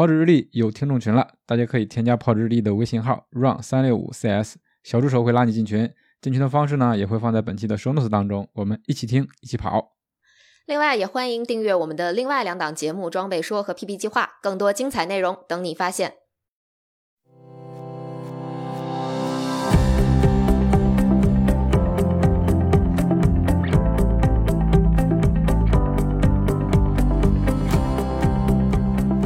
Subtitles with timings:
[0.00, 5.92] 炮制日历有听众群了，大家可以添加炮制日历的微信号 run 三六五 cs，小助手会拉你进群。
[6.22, 9.98] 进群的方式呢，也会放在本期的 show notes 当中，我们一起听，一起跑。
[10.64, 16.14] 另外，也欢迎订阅我们的另外两档节目《装备说》和 PP 计划，更多精彩内容等你发现。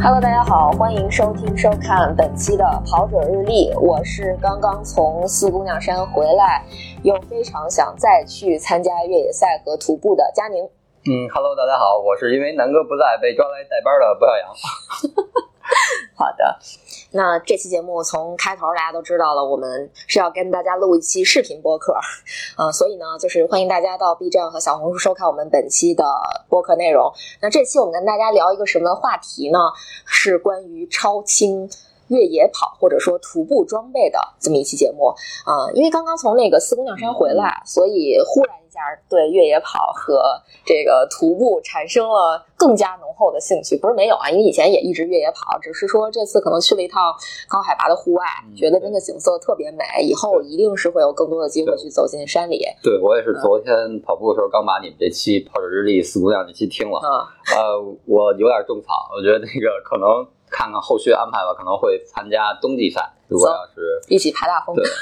[0.05, 3.73] Hello，大家好，欢迎收听收看本期的跑者日历。
[3.73, 6.63] 我是刚刚从四姑娘山回来，
[7.03, 10.63] 又非常想再去参加越野赛和徒步的佳宁。
[11.07, 14.53] 嗯，Hello，大家好，我是因为南哥不在被抓来代班的博小杨。
[16.17, 16.59] 好的，
[17.17, 21.97] 那这期节目从开头大家都知道了，我们是要跟大家录一期视频播客，
[22.59, 26.05] 呃，所以呢，就是欢迎大家到 B 站和小红书收看我们本期的
[26.49, 27.13] 播客内容。
[27.41, 29.59] 那这期我们跟大家聊一个什么话题呢？
[30.05, 31.71] 是关于超轻
[32.09, 35.15] 越野跑或者说徒步装备的这么一期节目。
[35.45, 38.65] 啊，因为刚刚从那个四姑娘山回来，所以忽然一。
[38.75, 40.21] 下对越野跑和
[40.67, 47.15] 这个徒步产生了更加浓厚的兴趣，不是没有啊，因为以前也一直越野跑，只是说这次可能去了一趟
[47.49, 48.25] 高海拔的户外，
[48.57, 52.67] 觉得真的景色特别美，以后一定是会有更多的机会去走进山里。
[52.83, 53.01] 对。
[53.01, 56.99] 我也是昨天跑步的时候刚把你们这期跑者日历四姑娘这期听了，
[57.55, 64.77] 呃，我有点种草，我觉得那个可能看看后续安排吧，可能会参加冬季赛，如果要是一起爬大风。
[64.77, 64.85] 对。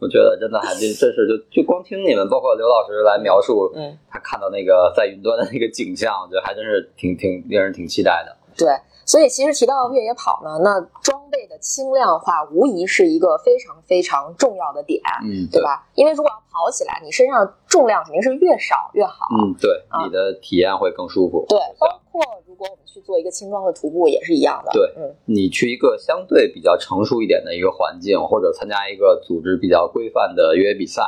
[0.00, 8.36] 我觉得真的还真真是就就光听你们，包括刘老师来描述，嗯，他看到那个在云端的那个景象，我觉得还真是挺挺令人挺期待的。
[8.56, 8.68] 对，
[9.08, 15.88] 所以其实提到越野跑呢，那装备的轻量化无疑是一个非常非常重要的点，嗯，对吧？
[15.94, 21.46] 因为如果要跑起来，你身上重量肯定是越少越好，嗯，对，你的体验会更舒服。
[21.48, 24.70] 对，包括如果我们去做一个轻装的徒步也是一样的。
[24.72, 31.02] 对，嗯，你去一个相对比较成熟一点的一个环境，或者参加一个组织比较规范的越野比赛，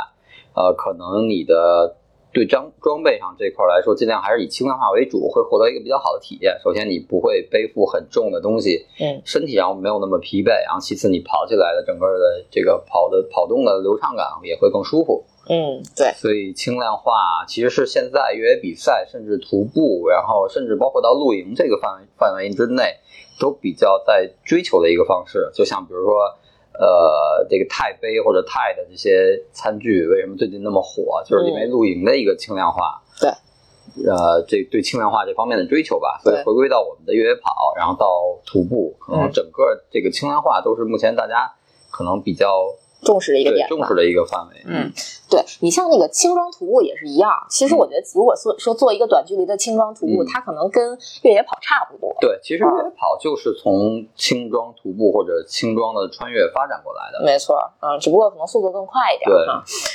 [0.54, 1.96] 呃，可能你的。
[2.32, 6.58] 对装装备上这块来说，尽量还是以轻量化为主，会获得一个比较好的体验。
[6.62, 10.50] 首先，你不会背负很重的东西，嗯，身体上没有那么疲惫。
[10.64, 15.24] 然后，其次，你跑起来的整个的这个跑的跑动的流畅感也会更舒服。
[15.48, 16.12] 嗯，对。
[16.14, 22.96] 所以，轻量化其实是现在越野比赛，甚至徒步，然后甚至包括到露营这个范围范围之内，
[23.40, 25.50] 都比较在追求的一个方式。
[25.52, 26.36] 就像比如说。
[26.80, 31.22] 呃，这个钛杯或者钛的这些餐具为什么最近那么火？
[31.26, 33.02] 就是因为露营的一个轻量化。
[33.20, 33.28] 对，
[34.08, 36.18] 呃，这对轻量化这方面的追求吧。
[36.24, 41.52] 所以回归到我们的越野跑，然后到徒步，可能整个这个轻量化都是目前大家
[41.90, 42.48] 可能比较。
[43.02, 44.62] 重视的一个点，重视的一个范围。
[44.66, 44.92] 嗯，
[45.30, 47.32] 对你像那个轻装徒步也是一样。
[47.48, 52.14] 其实我觉得，如果说说做一个短距离的轻装徒步，它可能跟越野跑差不多。
[52.20, 57.24] 对，其实越野跑就是从轻装徒步或者轻装的穿越发展过来的。
[57.24, 59.30] 没错，嗯，只不过可能速度更快一点。
[59.30, 59.46] 对，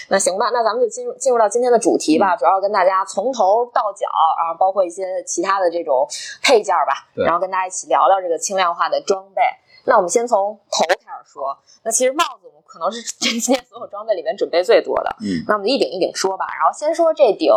[0.10, 6.08] 那行吧，那咱们就进入进入到今天的主题吧，主要跟大家从头到脚啊，包括一些其他的这种
[6.42, 9.42] 配件吧，然后跟大家一起聊聊这个轻量化的装备。
[9.88, 11.56] 那我们先从头开始说。
[11.84, 12.45] 那其实帽子
[12.76, 15.16] 可能是今天 所有装备里面准备最多的。
[15.22, 16.46] 嗯，那我们一顶一顶说吧。
[16.60, 17.50] 然后先说这顶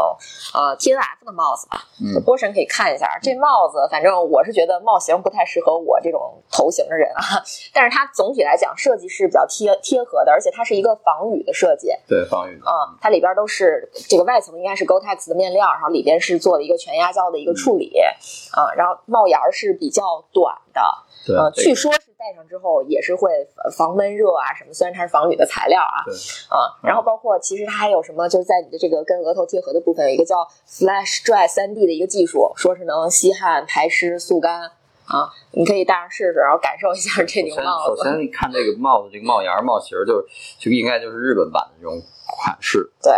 [0.54, 1.82] 呃 T N F 的帽子吧。
[2.00, 7.42] 嗯，波神可以看一下这帽子，反正我是觉得帽型不太适合我这种头型的人啊。
[7.74, 11.90] 但是它总体来讲设计是比较贴贴合的，而且它是一个防雨的设计。
[12.06, 17.92] 对，防雨啊，它里边都是这个外层应该是 Gore-Tex 的面料，然后里边是做了一个全压胶的一个处理
[18.52, 18.70] 啊。
[18.76, 20.80] 然后帽檐是比较短的。
[21.36, 23.30] 呃，据说是戴上之后也是会
[23.76, 26.04] 防闷热啊什么，虽然它是防雨的材料啊，
[26.48, 30.36] 啊，然后包括其实它还有什么，就是在你的这个跟额头贴合的部分有一个叫
[30.68, 34.70] Flash Dry 三 D 的一个技术，说是能吸汗、排湿、速干
[35.06, 38.02] 啊，你可以戴上试试，然后感受一下这顶帽子。
[38.02, 40.24] 首先你看这个帽子，这个帽檐、帽型就
[40.58, 43.12] 就应该就是日本版的这种款式，对，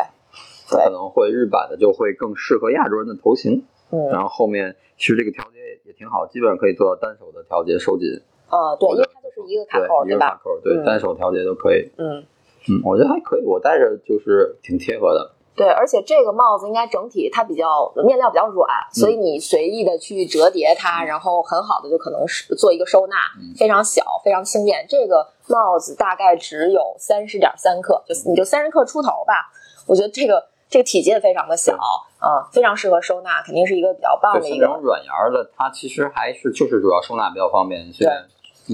[0.68, 5.60] 可能会日版的就会更适合亚洲人的头型，嗯，然后后面其实这个调节。
[5.86, 8.06] 也挺好，基本上可以做到单手的调节收紧。
[8.48, 10.28] 呃，对，因为它就是一个卡扣，对吧？
[10.28, 11.90] 卡扣，对，单手调节都可以。
[11.98, 12.24] 嗯
[12.68, 15.32] 嗯，我觉得还可以，我戴着就是挺贴合的。
[15.56, 23.16] 对，而且这个帽子应该整体它比较面料比较软，所以你随意的去折叠它，然后很好的就可能是做一个收纳，
[23.58, 24.86] 非常小，非常轻便。
[24.88, 29.50] 这个帽子大概只有三十点三克，就你就三十克出头吧。
[29.88, 30.46] 我觉得这个。
[30.70, 31.74] 这个体积也非常的小，
[32.18, 34.64] 啊，非常适合收纳，肯定是一个比较棒的一个。
[34.64, 37.92] 这种软檐的，它其实还是就是主要收纳比较方便。
[37.92, 38.24] 现在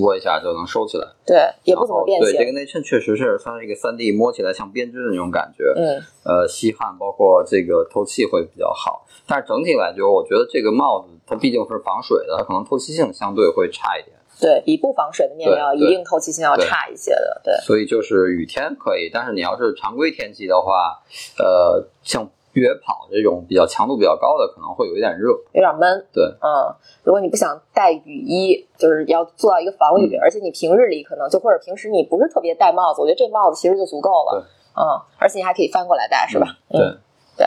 [0.02, 2.52] 握一下就能收起来，对，也不怎么变形对，这个。
[2.52, 9.06] 内衬确实是它是一个三 D，摸起来像编织的那种感觉，嗯，呃，吸汗包括这个透气会比较好。
[9.26, 14.15] 但是整体来说，我觉得这个帽子它毕竟是防水的，可能透气性相对会差一点。
[14.40, 17.40] 对比不防水的面料，对对一定透气性要差一些的。
[17.44, 21.00] 对，所以就是雨天可以，但是你要是常规天气的话，
[21.38, 25.30] 呃，像越野跑这种比较强度比较高的，可能会有一点热。
[25.52, 26.06] 有点闷。
[26.12, 34.46] 对，嗯，如果你不想带雨衣，就是要做到一个防雨，嗯而且你平日里可能就或者平时你不是特别戴帽子，我觉得这帽子其实就足够了。
[34.74, 34.84] 嗯，
[35.18, 36.46] 而且你还可以翻过来戴，是吧？
[36.68, 36.98] 嗯
[37.36, 37.46] 对，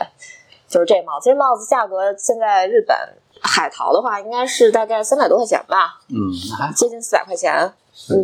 [0.68, 2.96] 就是这帽子，这帽子价格现在日本
[3.42, 6.30] 海淘的话，应该是大概三百多块钱吧，嗯，
[6.74, 7.54] 接近四百块钱。
[7.56, 7.74] 嗯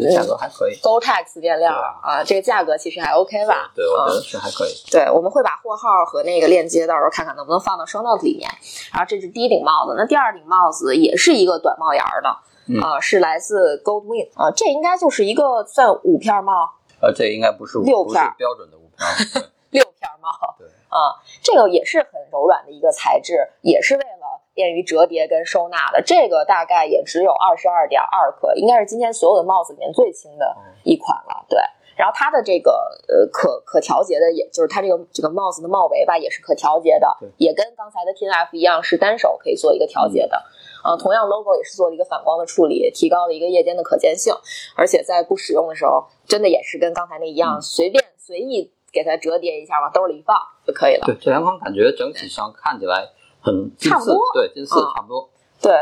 [0.01, 0.75] 这价格还可以。
[0.77, 1.71] Gore-Tex 面料
[2.03, 3.71] 啊，这个价格其实还 OK 吧？
[3.75, 4.73] 对，我觉啊得是还可以。
[4.91, 8.49] 对，我们会把货号和那个链接到时候看看能不能放到 show note 里面。
[8.95, 12.37] 然后这是第一顶帽子，那第二顶帽子也是一个短帽檐儿的，
[12.69, 16.73] 嗯呃，是来自 Goldwing 啊、这应该就是一个算五片帽、
[17.03, 24.16] 呃，这应该不是五六片儿标准的五片儿，六片帽对啊、这个也是很柔软的一个材质，也是为了
[24.56, 26.03] 便于折叠跟收纳的。
[26.03, 31.44] 这个大概也只有二十二点二克，应该是今天所有的帽子里面最轻的一款了。
[31.49, 31.61] 对，
[31.94, 32.73] 然后它的这个
[33.06, 40.43] 呃可可调节的，也就是它这个这个帽子的帽围吧，也是可调节的对，也跟刚才的 TNF 一样，是单手可以做一个调节的。
[40.82, 44.32] 呃，同样 logo 也是做了一个反光的处理，提高了一个夜间的可见性，
[44.76, 51.05] 而且在不使用的时候，真的也是跟刚才那一样，嗯随便随意给它折叠一下，往兜里一放就可以了。
[51.05, 53.08] 对，这两款感觉整体上看起来
[53.46, 55.31] 很近似差不多，对，近似嗯差不多。
[55.62, 55.72] 对，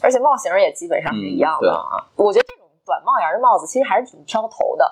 [0.00, 2.08] 而且帽型也基本上是一样的啊。
[2.16, 4.90] 我觉得这种短帽檐的帽子其实还是挺挑头的，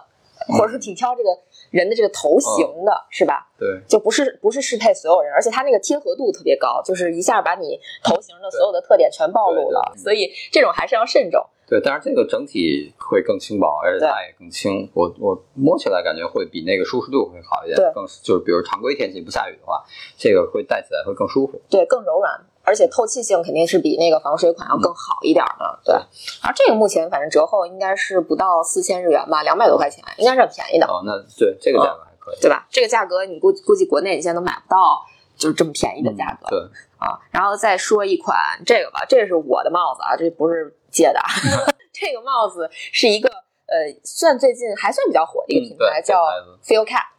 [0.58, 1.30] 或者是挺挑这个
[1.70, 3.48] 人的这个头型的，是吧？
[3.58, 11.44] 对，就不是不是适配所有人，而且它那个贴合度特别高，就是一下把你头型的所有的特点全暴露了，所以这种还是要慎重。
[11.69, 14.88] 对，但是这个整体会更轻薄，而且它也更轻。
[14.94, 19.85] 我我摸起来感觉会比那个舒适度会好一点，对更就是比如常规天气不下雨的话，
[20.17, 21.61] 这个会戴起来会更舒服。
[21.69, 25.79] 对，更柔软，而且透气性肯定是比那个防水款要更好一点的。
[25.85, 30.87] 对，然后这个目前反正折后应该是不到四千日元吧，两百多块钱，应该是很便宜的。
[30.87, 32.41] 哦，那对这个价格还可以。
[32.41, 32.67] 对吧？
[32.71, 35.05] 这个价格你估估计国内你现在都买不到，
[35.37, 36.59] 就是这么便宜的价格、对，
[36.99, 37.21] 啊。
[37.31, 41.26] 然后再说一款这个吧，这是我的帽子啊，这不是借的啊。
[41.93, 43.29] 这个帽子是一个
[43.67, 46.23] 呃，算最近还算比较火的一个品牌，叫
[46.64, 47.11] Feel Cap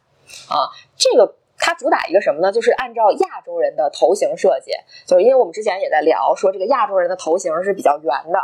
[0.48, 0.70] 啊。
[0.96, 2.50] 这个它主打一个什么呢？
[2.50, 4.72] 就是按照亚洲人的头型设计，
[5.06, 8.40] 就是因为我们之前也在聊说，这个亚洲人的头型是比较圆的，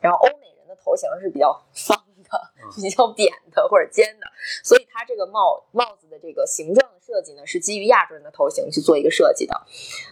[0.00, 1.98] 然后欧美人的头型是比较方
[2.30, 2.40] 的、
[2.74, 4.26] 比较扁的或者尖的，
[4.62, 9.54] 所以它这个帽帽子的这个形状的设计呢，是基于亚洲人的头型去做一个设计的，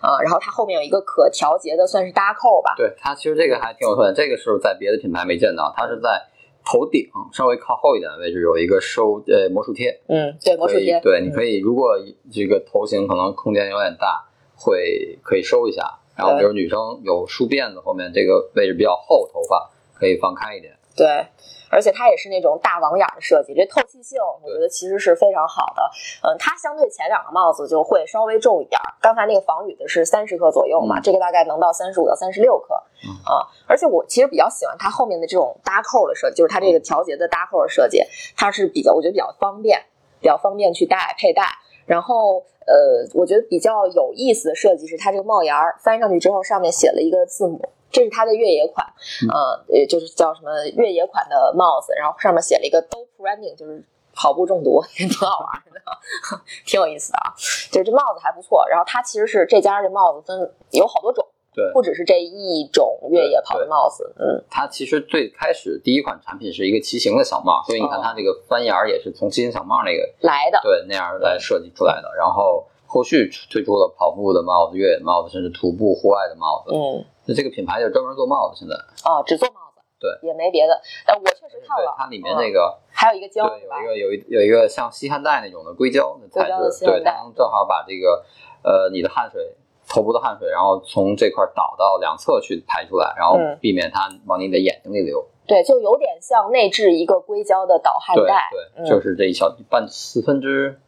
[0.00, 6.26] 啊，然后它后面有一个可调节的，算是搭扣吧，对它其实这个还挺有特点，这个是在别的品牌没见到，它是在
[6.64, 11.96] 头顶稍微靠后一点的位置有一个收呃魔术贴，嗯，对，魔术贴，对，你嗯可以如果
[12.32, 14.24] 这个头型可能空间有点大，
[14.56, 15.98] 会可以收一下。
[16.16, 20.74] 然后比如女生有梳辫子，后面这个位置比较厚，头发可以放开一点。
[20.96, 21.26] 对，
[21.70, 25.82] 而且它也是那种大网眼的设计，这透气性我觉得其实是非常好的。
[26.22, 32.74] 嗯，它相对前两个帽子就会稍微重一点儿，刚才那个防雨的是三十克左右嘛，嗯这个大概能到三十五到三十六克。
[33.04, 38.02] 嗯啊，而且我其实比较喜欢它后面的这种搭扣的设计，就是它这个调节的搭扣的设计，
[38.36, 39.80] 它是比较我觉得比较方便，
[40.20, 41.42] 比较方便去戴佩戴。
[41.84, 48.86] 然后，呃，我觉得比较有意思的设计是它这个帽檐儿翻上去之后，上面写了一个字母，这是它的越野款，
[49.32, 53.82] 呃，也，就是叫什么越野款的帽子，然后上面写了一个 dope running，就是
[54.14, 55.80] 跑步中毒，挺好玩的，
[56.66, 57.32] 挺有意思的啊。
[57.72, 72.12] 就是这帽子还不错，然后它其实是这家这帽子分有好多种，对，不只是这一种越野跑的帽子，嗯，它其实最开始第一款产品是一个骑行的小帽，所以你看它这个翻檐儿也是从骑行小帽那个来的，对那样来设计出来的。
[72.14, 76.72] 然后后续推出了跑步的帽子、越野帽子，甚至徒步户外的帽子。
[76.74, 80.80] 嗯，那这个品牌就专门做帽子，现在哦，只做帽子，对，也没别的。
[81.06, 82.78] 但我确实看了，它里面那个。
[82.90, 88.24] 还有一个胶，对，有一个有一有一个像吸汗带那种的硅胶的材质，对，它能正好把这个
[88.62, 89.54] 呃你的汗水、
[89.86, 95.22] 头部的汗水，然后从这块导到两侧去排出来，然后嗯避免它往你的眼睛里流。
[95.46, 100.80] 对，就有点像内置一个硅胶的导汗带，对，嗯就是这一小半四分之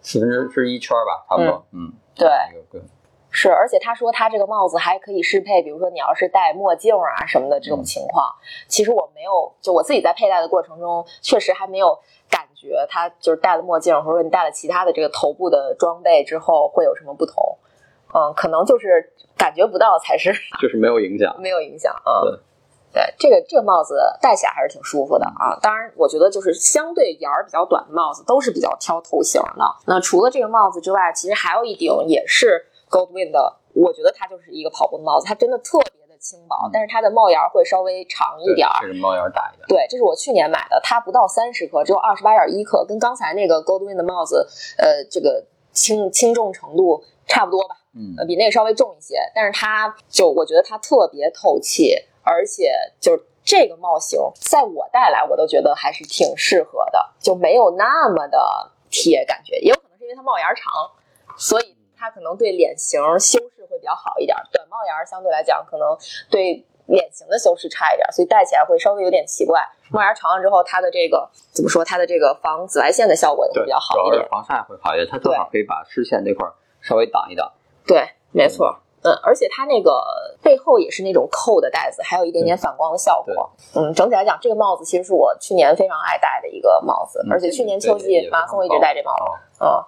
[0.00, 1.66] 四分之之一圈吧，差不多。
[1.72, 2.26] 嗯，对
[2.72, 2.80] 对
[3.30, 8.34] 是，而且他说他这个帽子还可以适配，比如说你要是戴墨镜啊什么的这种嗯情况。
[8.68, 17.58] 其实我没有，就我自己在佩戴的过程中，确实还没有感觉它就是戴了墨镜，或者说你戴了其他的这个头部的装备之后会有什么不同。
[18.12, 21.34] 嗯，可能就是感觉不到才是 就是没有影响。
[21.40, 22.22] 没有影响啊。
[22.22, 22.40] 对
[22.92, 25.56] 对，这个这个帽子戴起来还是挺舒服的啊。
[25.62, 29.64] 当然，我觉得就是相对檐儿比较短的帽子都是比较挑头型的。
[29.86, 38.74] 那除了这个帽子之外，其实还有一顶也是 Goldwin 的，我觉得它就是一个跑步的帽子，它真的特别的轻薄，但是它的帽檐会稍微长一点儿。
[38.82, 39.66] 这是帽檐大一点。
[39.68, 47.76] 对，这是我去年买的，它不到三十克，只有二十八点一克，跟刚才那个 Goldwin 的帽子，呃，这个轻轻重程度差不多吧。
[47.94, 51.92] 嗯呃，比那个稍微重一些，但是它就我觉得它特别透气，
[52.22, 60.72] 而且就是这个帽型，在我戴来我都觉得还是挺适合的，就没有那么的贴感觉，也有可能是因为它帽檐长，
[61.36, 65.94] 所以它可能对脸型修饰会比较好一点，短帽檐相对来讲可能
[66.30, 69.60] 对脸型的修饰差一点，所以戴起来会稍微有点奇怪。
[69.90, 71.84] 帽檐长了之后，它的这个怎么说？
[71.84, 74.12] 它的这个防紫外线的效果也会，比较好一点。
[74.12, 77.52] 主要是防晒会好一点，它正好可以把视线这块儿稍微挡一挡。
[77.86, 78.78] 对，没错。
[79.02, 79.98] 嗯，而且它那个
[80.42, 83.50] 背后也是那种扣的带子，还有一点点反光的效果。
[83.74, 89.64] 嗯，整体来讲，这个帽子其实是我去年非常爱戴的一个帽子，嗯而且去年秋季马拉松我一直戴这帽子。
[89.64, 89.84] 哦嗯，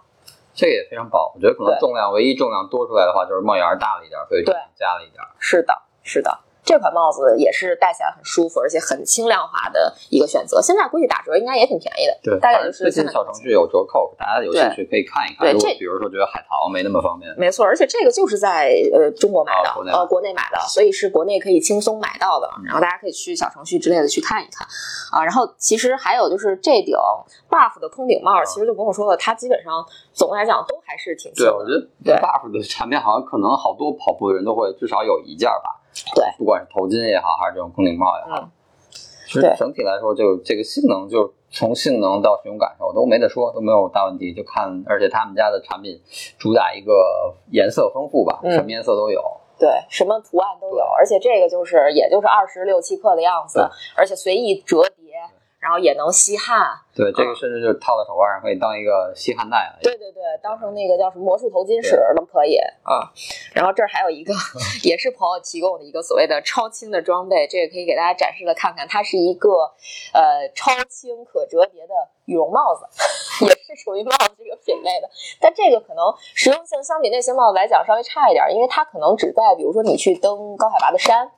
[0.55, 5.23] 这个也非常薄，我觉得可能重量唯一重量多出来的话，就是帽檐大了一点，所以对加了一点。
[5.39, 6.41] 是的，是的。
[6.65, 10.63] 这款帽子也是戴起来很舒服，而且很轻量化的一个选择。
[10.63, 15.41] 现在估计打折应该也挺便宜的，对，大概就是最近小程序有折扣，大家有兴趣可以看一看。
[15.41, 22.49] 对这比如说觉得海淘没那么方便，没错，而且这个就是在呃中国买的，啊国内呃国内买的，所以是国内可以轻松买到的。
[22.65, 24.67] 然后大家可以去小程序之类的去看一看
[25.11, 25.25] 啊。
[25.25, 26.95] 然后其实还有就是这顶
[27.51, 31.65] Buff 的空顶帽，其实就不用说了，它基本上总的来讲都还是挺轻对，我。
[31.65, 31.71] 觉
[32.15, 35.81] 得 Buff 的产品好像可能好多跑步的人都会至少有一件吧。
[36.15, 38.51] 对，不管是头巾也好，还是这种空顶帽也好，嗯。
[39.27, 39.55] 其实对。
[39.57, 44.33] 整体来说，就这个性能，就从性能到使用感受都没得说，都没有大问题。
[44.33, 46.01] 就看，而且他们家的产品
[46.39, 48.53] 主打一个颜色丰富吧，嗯。
[48.53, 49.23] 什么颜色都有。
[49.59, 53.61] 对，什么图案都有，而且这个就是也就是二十六七克的样子，
[53.97, 55.02] 而且随意折叠，
[55.63, 56.59] 然后也能吸汗。
[56.93, 59.79] 对，这个嗯甚至就是套在手腕上，可以当一个吸汗带来。
[59.81, 63.09] 对对对，当成那个叫什么魔术头巾使都可以啊。
[63.55, 64.35] 然后这儿还有一个，
[64.83, 69.73] 也是朋友提供的一个所谓的超轻的装备，这个可以给大家展示的看看，它是一个
[70.13, 71.95] 呃超轻可折叠的
[72.27, 72.85] 羽绒帽子，
[73.47, 75.09] 也是属于帽子这个品类的。
[75.41, 81.31] 但这个可能实用性相比那些帽子来讲稍微差一点，因为它可能只在比如说你去登高海拔的山，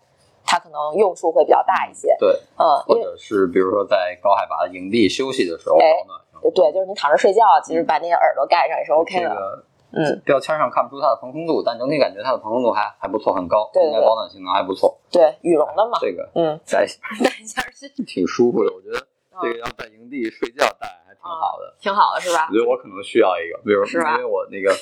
[0.45, 2.17] 它可能用处会比较大一些。
[2.19, 6.53] 对，嗯，或者是比如说在高海拔的营地休息的时候哎保暖。
[6.55, 9.29] 对，就是你躺着睡觉，其实把那个耳朵盖上也是 OK 的。
[9.31, 9.65] 这个
[9.97, 14.99] 嗯，标签上看不出它的蓬松度，但整体感觉它的蓬松度还还不错，很高，对应该保暖性能还不错。
[15.11, 15.97] 对，羽绒的嘛。
[16.01, 16.85] 这个嗯，戴
[17.23, 18.99] 戴一下是挺舒服的，我觉得
[19.31, 21.75] 嗯这个要在营地睡觉戴还挺好的。
[21.81, 22.53] 挺好的，是吧我？
[22.53, 24.75] 觉得我可能需要一个，比如是因为我那个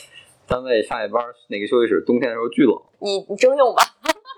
[0.49, 3.83] 单位上夜班那个休息室，冬天的时候巨冷，你你征用吧。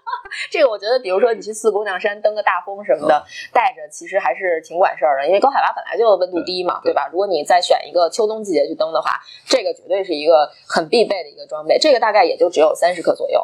[0.51, 7.09] 这个我觉得，比如说你去四姑娘山登个大峰什么的，带着其实还是挺管事儿的，因为高海拔本来就温度低嘛，对对吧？
[7.11, 11.79] 如果你再选一个秋冬季节去登的话，这个绝对是一个很必备的一个装备。
[11.79, 13.41] 这个大概也就只有三十克左右，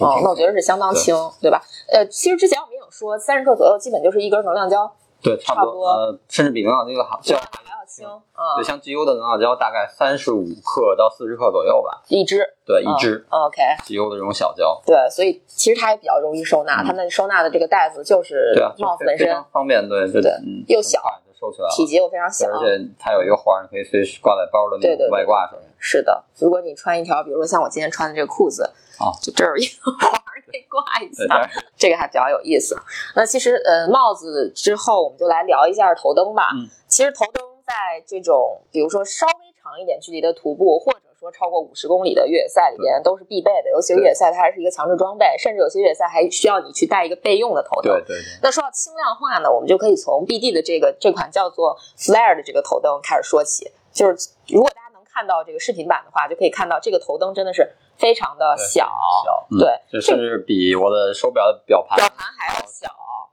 [0.00, 1.62] 哦，那我觉得是相当轻，对吧？
[1.88, 4.90] 呃，其实之前我们也有说，三十克左右基本就是一根能量胶，
[5.22, 7.42] 对，差不多呃，甚至比能量胶好，胶还
[7.78, 13.24] 要轻，对，嗯，像 GU 的能量胶大概三十五克到四十克左右吧，一支，对，一支。
[13.30, 16.86] 嗯 OK，GU 的这种小胶，对，所以其实它也比较容易收纳，嗯。
[16.86, 25.58] 它那收纳的这个袋子就是帽子本身非非常方便，对，对对嗯又小就收起来了，体积又非常小，而且它有一个环儿，可以随时挂在包的那种对对对外挂上。
[25.78, 28.70] 是的，如果你穿一条，比如说像我今天穿的这个裤子，
[29.00, 30.30] 哦就这儿有一个环儿
[30.68, 32.76] 挂一，下这个还比较有意思。
[33.16, 36.50] 那其实呃，帽子之后我们就来聊一下头灯吧。
[36.54, 47.92] 嗯其实头灯在这种比如说稍微长一点距离的徒步，或者说超过五十公里的越野赛里边都是必备的，尤其是越野赛它还是一个强制装备，甚至有些越野赛还需要你去带一个备用的头灯。
[47.92, 53.70] 对对对，那说到轻量化呢，我们就可以从 BD 的这个这款叫做 Flare 的这个头灯开始说起。
[53.92, 58.90] 就是如果大家能看到这个视频版的话，就可以看到这个头灯真的是非常的对小，
[59.24, 62.88] 小，嗯对就甚至比我的手表的表盘表盘还要小，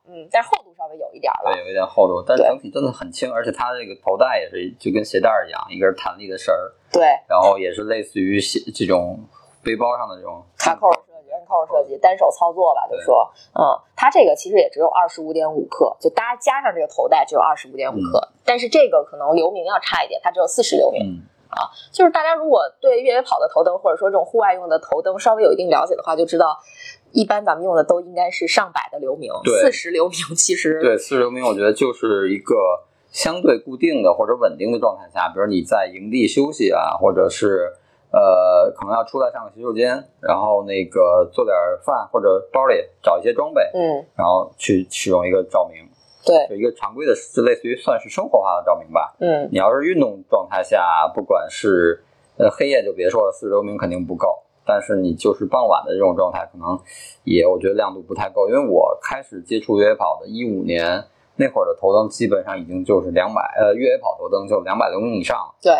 [0.05, 1.55] 嗯，但是厚度稍微有一点儿了。
[1.55, 9.17] 对有一点厚度，但对整体真的很轻，而且它这个头带也是就跟鞋带儿一样，一根弹力的绳儿，对，然后也是类似于鞋这种
[9.63, 13.63] 背包上的这种卡扣设计、摁扣设计、单手操作吧，就说，嗯，
[13.95, 21.03] 它这个其实也只有二十五点五克，就搭加上这个头带只有二十五点五克，但是这个可能流明要差一点，它只有四十流明。
[21.03, 21.23] 嗯，
[21.91, 26.57] 就是大家如果对越野跑的头灯，或者说这种户外用的头灯稍微有一定了解的话，就知道，
[27.11, 32.55] 一般咱们用的都应该是上百的流明，对四十流明其实对，四十流明我觉得就是一个
[33.11, 37.73] 相对固定的或者稳定的状态下，比如你在营地休息啊，或者是
[38.09, 45.83] 呃，可能要出来上个洗手间，然后那个做点饭或者包里找一些装备，嗯，然后去使用一个照明，
[46.27, 49.15] 对，就一个常规的，就类似于算是生活化的照明吧。
[49.19, 52.03] 嗯你要是运动状态下，不管是
[52.37, 54.43] 呃黑夜就别说了，四十流明肯定不够。
[54.65, 56.77] 但是你就是傍晚的这种状态，可能
[57.23, 58.49] 也我觉得亮度不太够。
[58.49, 61.01] 因为我开始接触越野跑的，一五年
[61.37, 65.55] 那会儿的头灯基本上已经就是两百，呃，越野跑头灯就两百流明以上了。
[65.61, 65.73] 对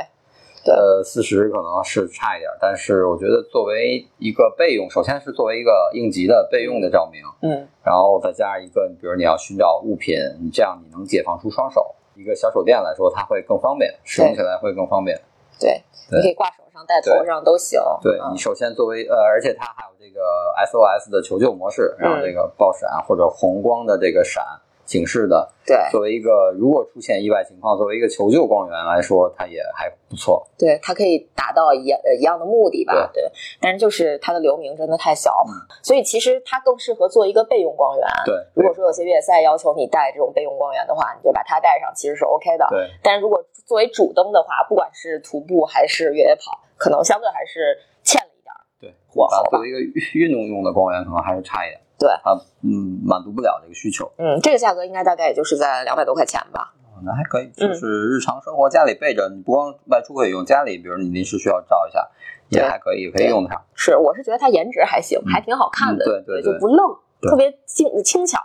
[0.71, 11.95] 呃，四十可能是差一点，但是我觉得作为一个备用，首先是作为一个应急的备用的照明，嗯然后再加上一个，比如你要寻找物品，你这样你能解放出双手。
[12.15, 15.15] 一个小手电来说，它会更方便，使用起来会更方便。
[15.59, 17.79] 对，对你可以挂手上、戴头上都行。
[17.79, 20.19] 嗯对你首先作为呃，而且它还有这个
[20.65, 24.43] SOS 的求救模式，然后这个爆闪或者红光的这个闪
[24.87, 30.47] 警示的，对作为一个如果出现意外情况，作为一个求救光源来说，它也还不错。
[30.57, 31.83] 对，它可以达到一
[32.17, 33.11] 一样的目的吧？
[33.13, 33.29] 对，
[33.59, 35.51] 但是就是它的流明真的太小，嗯
[35.83, 38.07] 所以其实它更适合做一个备用光源。
[38.25, 42.65] 对，如果说有些越野赛要求你带这种备用光源的话，你就把它带上，其实是 OK 的。
[42.69, 48.63] 对但是如果作为主灯的话，不管是徒步还是越野跑，可能相对还是欠了一点儿。
[48.79, 49.79] 对，火候吧它作为一个
[50.13, 51.81] 运动用的光源，可能还是差一点。
[51.97, 52.31] 对它
[52.63, 54.11] 嗯满足不了这个需求。
[54.17, 56.73] 嗯，这个价格应该大概也就是在两百多块钱吧。
[56.93, 62.09] 哦那还可以，嗯就是日常生活家里备着，你不光外出可以用，家里比如你临时需要照一下，
[62.49, 63.61] 也还可以，可以用得上。
[63.75, 68.39] 是，我是觉得它颜值还行，嗯还挺好看的，嗯对对对就不愣，特别轻轻巧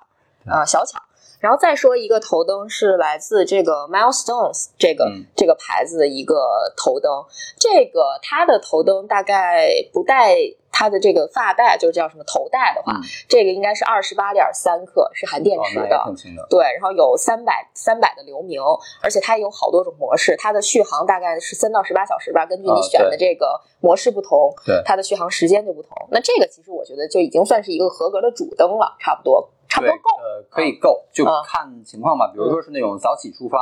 [0.46, 1.00] 啊、小巧。
[1.40, 6.36] 然后再说一个头灯是来自这个 Milestones 这个、嗯这个牌子的一个
[6.76, 7.10] 头灯，
[7.58, 10.36] 这个它的头灯大概不带
[10.72, 16.02] 它的这个发带，就是叫什么头带的话，嗯这个应该是二十八点三克，是含电池的。
[16.48, 18.60] 对，然后有三百三百的流明，
[19.02, 25.90] 而且它有好多种模式，它的续航大概是三到十八小时吧，根据你啊选的这个模式不同，对它的续航时间就不同。
[26.10, 30.10] 那这个其实我觉得就已经算是一个合格的主灯了，差不多，差不，多够。
[30.22, 32.30] 呃，可以够，就啊看情况吧。
[32.32, 33.58] 比如说是那种早起出发，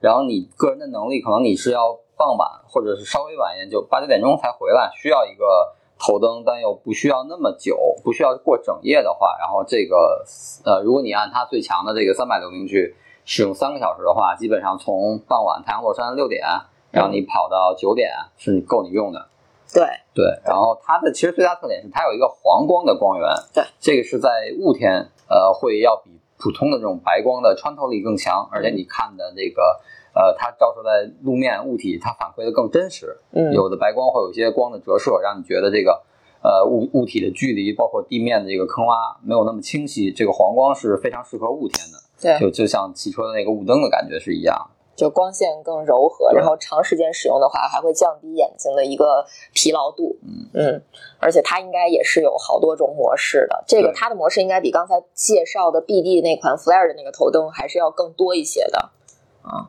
[0.00, 10.22] 然后你个人的能力可能你是要傍晚或者是稍微晚一点，就八九点钟才回来，需要一个头灯，但又不需要那么久，不需要过整夜的话，然后这个
[10.66, 12.94] 呃，如果你按它最强的这个三百流明去
[13.24, 16.44] 使用三个小时的话，基本上从傍晚太阳落山六点，
[16.90, 19.28] 然后你跑到九点是够你用的。
[19.72, 24.28] 对，对，然后它的其实最大特点是它有一个黄光的光源，对，这个是在
[24.60, 29.80] 雾天，呃，会要比普通的这种白光的穿透力更强，而且你看的那个，
[30.14, 33.18] 呃，它照射在路面物体，它反馈的更真实。
[33.32, 36.02] 嗯，有的白光会有一些光的折射，让你觉得这个，
[36.42, 40.12] 呃，物物体的距离，包括地面的这个坑洼没有那么清晰。
[40.12, 44.70] 这个黄光是非常适合雾天的，对，就就像汽车的那个雾灯的感觉是一样。
[44.96, 50.16] 就光线更柔和，然后长时间使用的话，还会降低眼睛的一个疲劳度。
[50.22, 50.82] 嗯嗯，
[51.18, 53.64] 而且它应该也是有好多种模式的。
[53.66, 58.90] 这个它的模式应该比刚才介绍的 BD 那款 Flare 的那个头灯还是要更多一些的。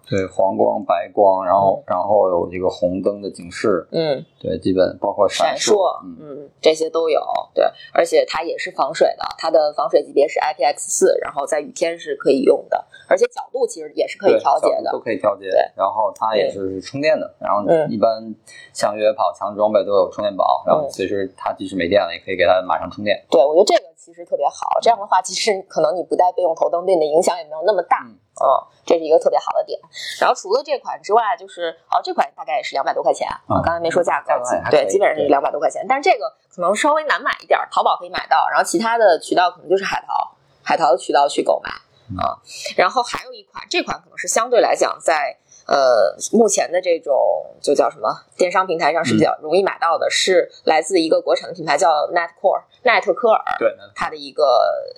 [0.09, 6.17] 对，黄光、白光，然后然后有这个红灯的警示，嗯，对，基本包括闪烁，烁，嗯。
[6.19, 7.21] 嗯，这些都有。
[7.53, 14.99] 对，而且它也是防水的，它的防水级别是 IPX 四，然后在雨天是可以用的，而且角度其实也是可以调节的都。
[14.99, 15.59] 可以调节对。
[15.75, 18.33] 然后它也是充电的，然后嗯一般
[18.73, 23.23] 像越野跑强制装备都有充电宝，然后嗯随时它即使没电了，也可以给它马上充电。
[23.29, 24.79] 对，我觉得这个其实特别好。
[24.81, 28.03] 这样的话，其实可能你不带备用头灯对你的影响也没有那么大。
[28.05, 28.47] 嗯，嗯，
[28.85, 29.79] 这是一个特别好的点。
[30.19, 33.27] 然后除了这款之外，就是哦，这款大概也是两百多块钱。
[33.49, 34.33] 嗯刚才没说价格，
[34.69, 35.85] 对，基本上是对两百多块钱。
[35.87, 41.69] 但是这个可能稍微难买一点儿，淘宝可以买到，然后其他的渠道可能就是海淘，海淘的渠道去购买
[42.09, 42.37] 嗯啊。
[42.75, 45.37] 然后还有一款，这款可能是相对来讲在。
[45.67, 47.15] 呃，目前的这种
[47.59, 54.45] 就叫什么电商平台上是比较容易买到的，是来自一个国产的品牌叫 Netcore 奈特科尔，对，它的一个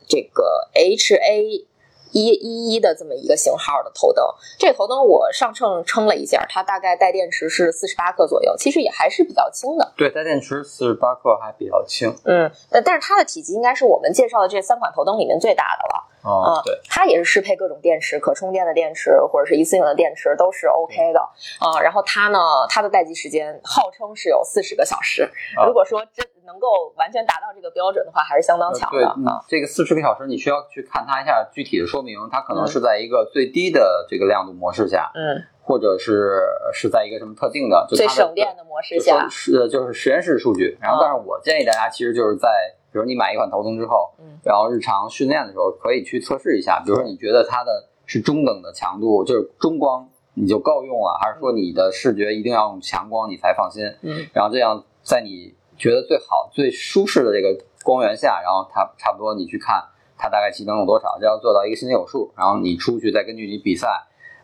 [0.09, 1.65] 这个 HA
[2.11, 4.23] 一一一的这么一个型号的头灯。
[4.57, 9.93] 这个头灯我上秤称了一下，它大概带电池是四十八克左右，其实也还是比较轻的。
[9.95, 12.13] 对，带电池四十八克还比较轻。
[12.25, 16.03] 嗯，但但是它的体积应该是我们介绍的这三款头灯里面最大的了。
[16.23, 21.19] 哦啊，对，它也是适配各种电池，可充电的电池或者是一次性的电池都是 OK 的
[21.59, 21.79] 啊。
[21.81, 22.39] 然后它呢，
[22.69, 25.23] 它的待机时间号称是有四十个小时。
[25.55, 29.15] 啊如果说真能够完全达到这个标准的话，还是相当强对的，啊。
[29.17, 36.41] 嗯这个四十个小时你需要去看它一下具体的说明，它可能是在一个最低的这个亮度模式下，嗯，或者是
[36.73, 40.77] 是在一个什么特定的，就最它的省电的模式下，是就是实验室数据。
[40.81, 42.47] 然后，啊但是我建议大家其实就是在，
[42.91, 46.81] 比如你买一款头灯之后，嗯然后日常训练的时候可以去测试一下。
[46.83, 53.83] 比如说你觉得它的是中等的强度，就是中光你就够用了，还是说你的视觉一定要用强光你才放心？
[54.01, 59.83] 嗯然后这样在你觉得最好、最舒适的这个光源下，然后它差不多你去看
[60.17, 62.31] 它大概机能有多少，这要做到一个心里有数。
[62.35, 63.87] 然后你出去再根据你比赛，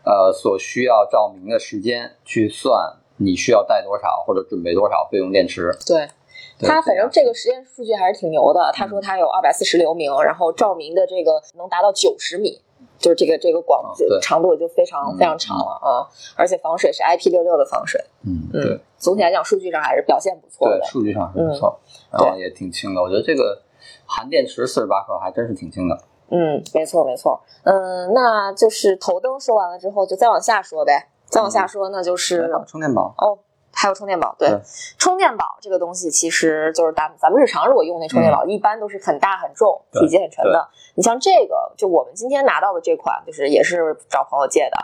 [0.04, 5.70] 呃，所需要照明的时间去算你需要带多少或者准备多少备用电池。
[5.86, 6.08] 对。
[6.56, 8.70] 对他反正这个实验数据还是挺牛的。
[8.72, 12.60] 他说他有二百四十流明，然后照明的这个能达到九十米，
[13.04, 16.08] 就是这个这个广哦长度就非常嗯非常长了啊！
[16.36, 20.86] 而且防水是 IP 六六的防水，嗯，嗯对，总体来讲数据上还是表现不错对，的。
[20.86, 21.78] 数据上是不错，
[22.10, 23.02] 然后也挺轻的。
[23.02, 23.60] 我觉得这个
[24.06, 26.00] 含电池四十八克还真是挺轻的。
[26.30, 27.38] 嗯，没错没错。
[27.64, 31.10] 嗯，那就是头灯说完了之后，就再往下说呗。
[31.26, 33.38] 再往下说，那就是充电宝，哦，
[33.74, 34.34] 还有充电宝。
[34.38, 34.60] 对，对
[34.98, 40.68] 充电宝这个东西其实就是咱咱们日常如果用那充电宝，一般都是很大很重、体积很沉的。
[40.94, 44.76] 你像这个，就我们今天拿到的这款，就是也是找朋友借的。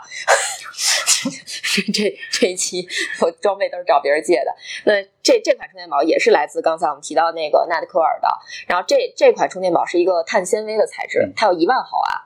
[1.93, 2.85] 这这一期
[3.21, 4.53] 我装备都是找别人借的。
[4.85, 8.27] 那这这款充电宝也是来自刚才我们提到那个耐克尔的。
[8.67, 12.21] 然后这这款充电宝是一个碳纤维的材质嗯，它有一万毫安，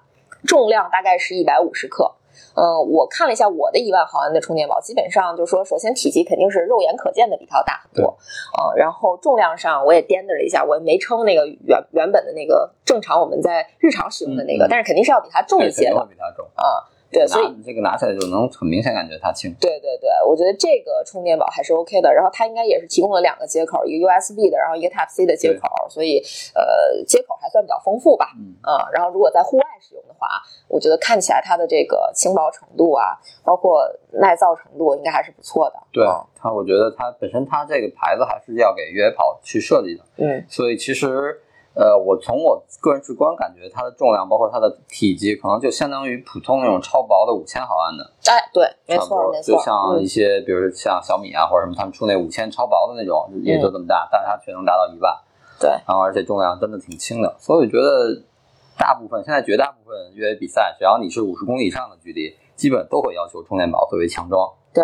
[0.48, 2.16] 重量大概是一百五十克。
[2.56, 8.18] 嗯，我看了一下我的一万毫安的充电宝，基本上就是说，首先体积肯定是肉眼可见的比它要大很多，
[8.58, 15.96] 呃，然后重量上我也掂着了一下，我也没称那个原原本的那个正常我们在日常使用的那个，但是肯定是要比它重一些的。
[16.56, 16.84] 啊、
[17.16, 19.54] 对，所以拿这个拿起来就能很明显感觉它轻。
[19.60, 22.14] 对对对，我觉得这个充电宝还是 OK 的。
[22.14, 26.22] 然后它应该也是提供了两个接口，一个 USB 的，然后一个 Type C 的接口，所以
[26.54, 28.34] 呃接口还算比较丰富吧。
[28.38, 30.28] 嗯，啊、然后如果在户外使用的话，
[30.68, 35.76] 我觉得看起来它的这个轻薄程度啊，包括耐造程度，应该还是不错的。
[35.94, 41.42] 对啊它，我觉得它本身它这个牌子还是要给越野跑去设计的，嗯所以其实。
[41.76, 49.24] 呃，我从我个人直观感觉，它的重量包括它的体积，可能就相当于普通那种超薄的五千毫安的，哎，对，没差不多。
[49.24, 55.14] 错没错，就像一嗯些，比如像小米啊或者什么，他们出那五千超薄的那种，也就这么大，但是它却能达到一万。
[55.60, 58.24] 对，然后而且重量真的挺轻的，所以我觉得
[58.78, 64.50] 大部分现在绝大部分越野比赛，只要你是五十公里以上的距离，基本都会要求充电宝作为强装。
[64.74, 64.84] 对，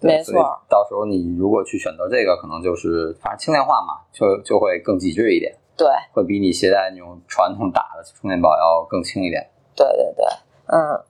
[0.00, 9.48] 对所以没错，到时候你如果去选择这个，可能就是反正轻量化嘛，就就会更极致一点，对会比你携带那种传统打的充电宝要更轻一点。
[9.74, 10.26] 对对对，
[10.66, 11.02] 嗯。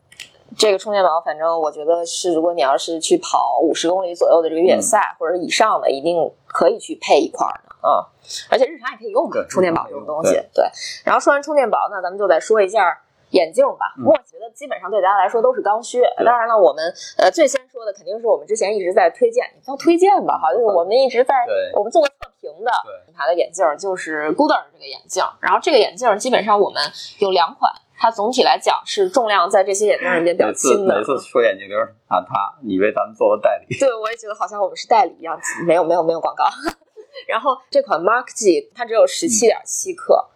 [0.54, 8.04] 这个充电宝，反正我觉得是，如果你要是去跑五十公里左右的这个越野嗯赛、或者以上的，一定可以去配一块儿的，嗯，
[8.50, 10.62] 而且日常也可以用嘛对，充电宝这种东西，对。
[11.06, 13.00] 然后说完充电宝，那咱们就再说一下
[13.32, 13.92] 眼镜吧。
[13.98, 16.00] 嗯我觉得基本上对大家来说都是刚需。
[16.24, 16.82] 当然了，我们
[17.18, 21.34] 呃最先说的肯定是我们之前一直在推荐，也不叫推荐吧，哈，就是我们一直在
[21.74, 25.22] 我们做过测评的对品牌的眼镜，就是 Gooder 这个眼镜。
[25.40, 26.82] 然后这个眼镜基本上我们
[27.18, 31.04] 有两款，它总体来讲是重量在这些眼镜里面比较轻的每。
[31.04, 36.44] 次说眼镜就是啊，他以为咱们做了代理，对，我也觉得好像我们是代理一样，没有没有没有广告。
[37.28, 40.28] 然后这款 Mark G 它只有十七点七克，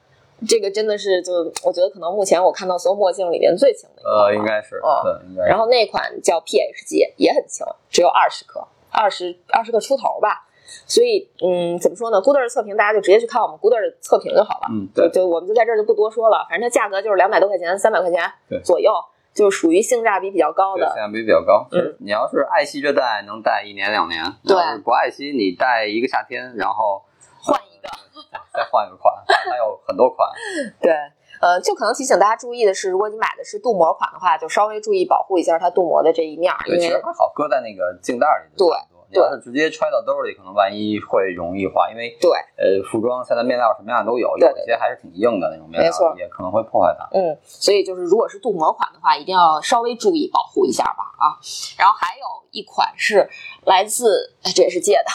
[0.47, 1.33] 这个真的是就
[1.65, 4.15] 我觉得可能目前我看到所有墨镜里面最轻的一款。
[4.25, 5.49] 呃，应该是，哦对，应该是。
[5.49, 10.43] 然后那款叫 PHG 也很轻，只有二十克，二十二十克出头吧。
[10.85, 14.67] 所以，嗯，怎么说呢？Gooder 的测评大家就直接去看我们 Gooder 的测评就好了。
[14.69, 18.21] 嗯，对，就我们就在这儿就不多说了，反正它价格就是两百多块钱，三百块钱
[18.65, 18.93] 左右，
[19.33, 20.97] 就是属于性价比比较高对，的性。
[20.97, 21.69] 价比比较高。
[21.71, 27.01] 嗯，你要是爱惜着戴，能戴一年两年；对不爱惜，你戴一个夏天，然后
[28.53, 30.29] 再换一个款，还有很多款。
[30.81, 30.93] 对，
[31.41, 38.97] 呃，就可能提醒大家注意的是，如果你买的是镀膜款的话，就稍微注意保护一下它镀膜的这一面儿，因对，其实为还好，搁在那个镜袋里就差不多。
[39.09, 47.09] 你要是直接揣到兜里，可能万一会容易化，因为对，呃，服装现在面料什么样都有，有些还是挺硬的那种面料，也可能会破坏它。
[47.17, 51.39] 嗯，所以就是如果是镀膜款的话，一定要稍微注意保护一下吧啊。
[51.79, 53.31] 然后还有一款是
[53.65, 55.11] 来自，哎这也是借的，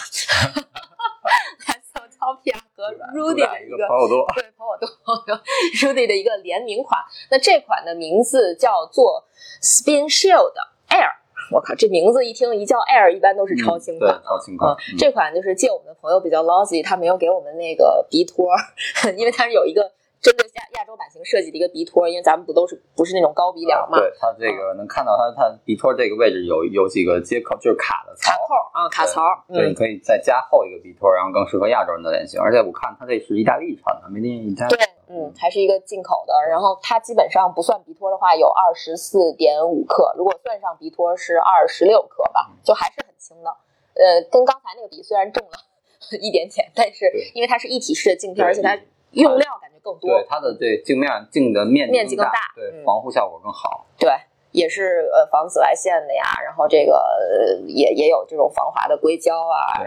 [1.67, 1.80] 来
[2.21, 4.77] 自 Topia 和 Rudy 的一一个对朋友多，对朋友
[5.25, 5.41] 多
[5.81, 7.01] Rudy 的一个联名款。
[7.31, 9.25] 那这款的名字叫做
[9.61, 10.53] Spin Shield
[10.89, 11.19] Air。
[11.51, 18.47] 我靠，这名字一听一叫 Air，一般都是超轻款嗯对，超轻款嗯，这款就是借我们的朋友比较 lousy，他没有给我们那个鼻托，
[19.17, 28.37] 因为它是有一个针对亚亚洲版型设计的一个鼻托，因为咱们不都是不是那种高鼻梁嘛，对它这个能看到它它鼻托这个位置有有几个接口，就是卡的槽卡。
[28.47, 32.39] 扣啊，卡槽，对，你嗯，可以再加厚一个鼻托，然后更适合亚洲人的脸型。
[32.39, 34.69] 而且我看它这是意大利产的，made in Italy。
[34.69, 34.77] 对，
[35.09, 43.49] 嗯，还是一个进口的，然后它基本上不算鼻托的话，有二十四点五克，如果算上鼻托是二十六克吧，就还是很轻的。
[43.95, 45.57] 呃，跟刚才那个比，虽然重了
[46.21, 48.77] 一点点，但是因为它是一体式的镜片，而且它
[49.11, 50.09] 用料感觉更多。
[50.09, 53.85] 对它的对镜面镜的面面积更大，对嗯防护效果更好。
[53.97, 54.09] 对，
[54.51, 59.81] 也是呃防紫外线的呀，然后这个呃也也有这种防滑的硅胶啊，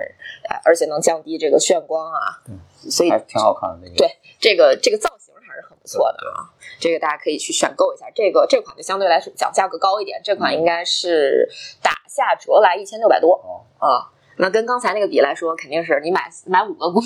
[0.48, 2.42] 呃而且能降低这个眩光啊，
[2.90, 3.96] 所以还挺好看的那个。
[3.96, 4.08] 对
[4.38, 8.06] 这个这个造型还是很不错的啊，这个大家可以去选购一下。
[8.14, 11.48] 这个这款就相对来说讲价格高一点，这款应该是
[11.82, 14.10] 打下折来一千六百多哦，啊。
[14.36, 17.00] 那跟刚才那个比来说，肯定是你买买五个公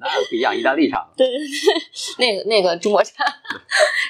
[0.00, 1.06] 那有不一样，意大利产。
[1.16, 1.46] 对对对，
[2.18, 3.26] 那个那个中国产。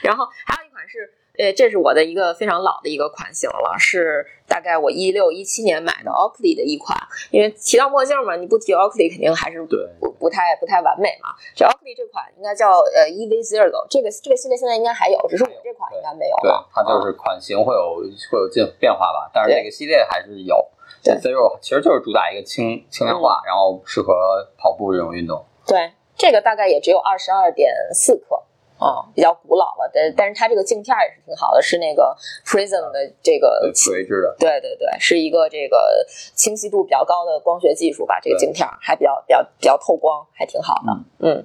[0.03, 6.96] 然后还有一款是，呃，这是我的一个非常老的一个款型了，是大概我一六一七年买的 Oakley 的一款。
[7.31, 11.31] 因为提到墨镜嘛，你不提 Oakley 肯定还是对不不太不太完美嘛。
[11.55, 20.57] 这 Oakley 这款应该叫呃 EV Zero，这个这个系列现在应该还有，只是我这款应该没有对。，它就是款型会有会有进变化吧，但是这个系列还是有。
[21.01, 24.12] 对 Zero 其实就是主打一个轻轻量化，然后适合
[24.59, 25.44] 跑步这种运动。
[25.69, 28.43] 对，这个大概也只有二十二点四克。
[28.79, 34.37] 啊、比较古老了，但但是它这个镜片也是挺好的，是那个 Prism 的这个对，垂直的。
[34.39, 40.93] 对对对，是一个这个清晰度比较高的光学技术吧，这个镜片儿还比较比较比较透光，还挺好的。
[41.19, 41.45] 嗯，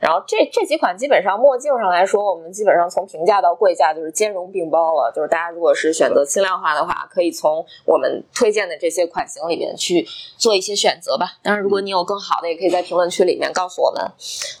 [0.00, 5.12] 然后这这几款基本上墨镜上来说，我们基本上从平价到贵价就是兼容并包了。
[5.14, 10.06] 就是大家如果是选择轻量化的话，可以从我们推荐的这些款型里面去
[10.36, 11.32] 做一些选择吧。
[11.42, 14.02] 当然，如果你有更好的，也可以在评论区里面告诉我们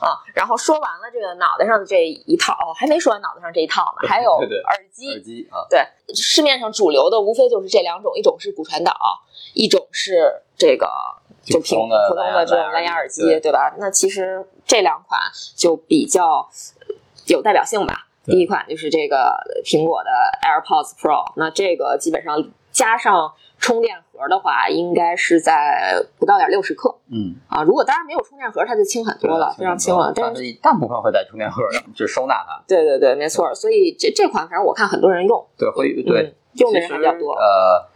[0.00, 0.18] 啊。
[0.34, 5.08] 然后说完了这个脑袋上的这一套，哦，还没说完脑袋上这一套呢，还有耳机。
[5.08, 5.80] 耳机啊，对，
[6.14, 8.92] 市面上主流的无非就是这两种，一种是骨传导，
[9.54, 10.90] 一种是这个
[11.52, 13.74] 就平普通的普通的这种蓝蓝牙牙耳机，对对吧？
[13.78, 15.20] 那其实这两款
[15.56, 16.48] 就比较
[17.26, 18.06] 有代表性吧。
[18.24, 19.34] 第一款就是这个
[19.64, 20.10] 苹果的
[20.42, 27.62] AirPods Pro，那这个基本上加上充电盒的话，应该是在不到点六十克嗯，啊。
[27.62, 30.12] 如果当然没有充电盒，它就轻很多了，非常轻了。
[30.14, 32.62] 但是大部分会带充电盒的，就是收纳它。
[32.68, 33.54] 对对对，没错。
[33.54, 37.32] 所以这这款反正我看很多人用，对，会对嗯，用的人还比较多。
[37.32, 37.87] 呃，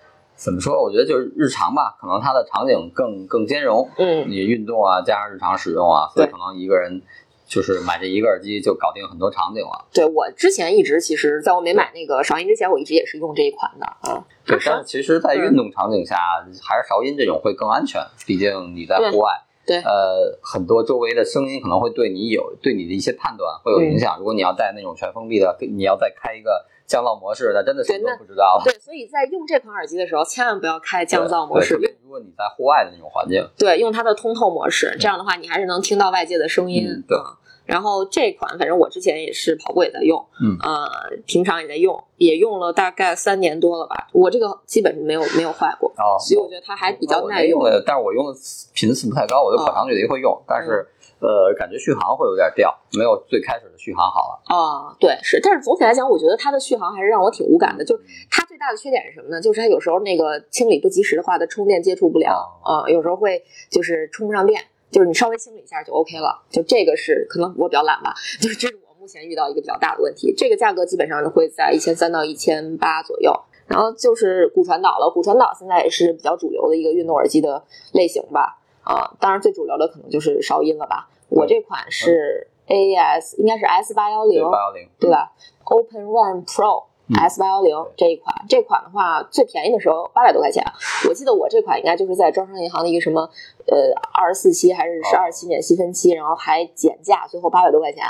[0.42, 0.82] 怎么说？
[0.82, 3.88] 我觉得就是日常吧，可能它的场景更更兼容。
[3.96, 7.00] 嗯，你运动啊，加上日常使用啊，所以可能一个人
[7.46, 9.86] 就是买这一个耳机就搞定很多场景了。
[9.92, 14.24] 对我之前一直其实在我没买那个韶音之前，我一直也是用这一款的啊。
[14.44, 16.16] 对，但是其实，在运动场景下，
[16.60, 19.30] 还是韶音这种会更安全，毕竟你在户外。
[19.64, 24.18] 对呃，很多周围的声音可能会对你有对你的一些判断会有影嗯响。
[24.18, 28.62] 如果你要戴那种全封闭的，你要再开一个降噪模式，那真的什么都不知道了。
[28.64, 36.86] 对，所以在用这款耳机的时候，千万不要开降噪模式，对如果你在户外的那种环境，对，用它的通透模式，这样的话你还是能听到外界的声音。
[36.86, 40.84] 嗯对啊然后这款反正我之前也是跑步也在用，嗯呃，
[41.26, 44.08] 平常也在用，也用了大概三年多了吧。
[44.12, 47.62] 我这个基本是没有没有坏过，哦，所以我觉得它还比较耐用。
[47.62, 48.34] 用的，但是我用的
[48.74, 50.84] 频次不太高，我就跑长距离会用，但是
[51.22, 54.42] 呃，感觉续航会有点掉，没有最开始的续航好了。
[54.52, 57.84] 啊，对，是，但是总体来讲，我觉得它的续航还是让我挺无感的。
[57.84, 59.40] 就是它最大的缺点是什么呢？
[59.40, 66.42] 就是它有时候那个清理不及时的话，它充电接触不了啊、有时候会就是充不上电，就是你稍微清理一下就 OK 了。
[66.50, 70.34] 就这个是可能我比较懒吧，就是这是我目前遇到一个比较大的问题。
[70.36, 73.32] 这个价格基本上会在一千三到一千八左右。
[73.68, 78.58] 然后就是骨传导了，骨传导现在也是比较主流的一个运动耳机的类型吧。
[78.82, 81.08] 啊，当然最主流的可能就是韶音了吧。
[81.34, 85.32] 我这款是 AAS，应该是 S 八幺零对，八幺零，对吧
[85.64, 87.16] ？Open Run Pro 嗯。
[87.18, 90.64] S 八幺零这一款，这款的话最便宜的时候八百多块钱，
[91.08, 93.22] 我记得我这款应该就是在招商银行的一个什么
[93.66, 98.04] 呃二十四期还是十二期免息分期，然后还减价，最后八百多块钱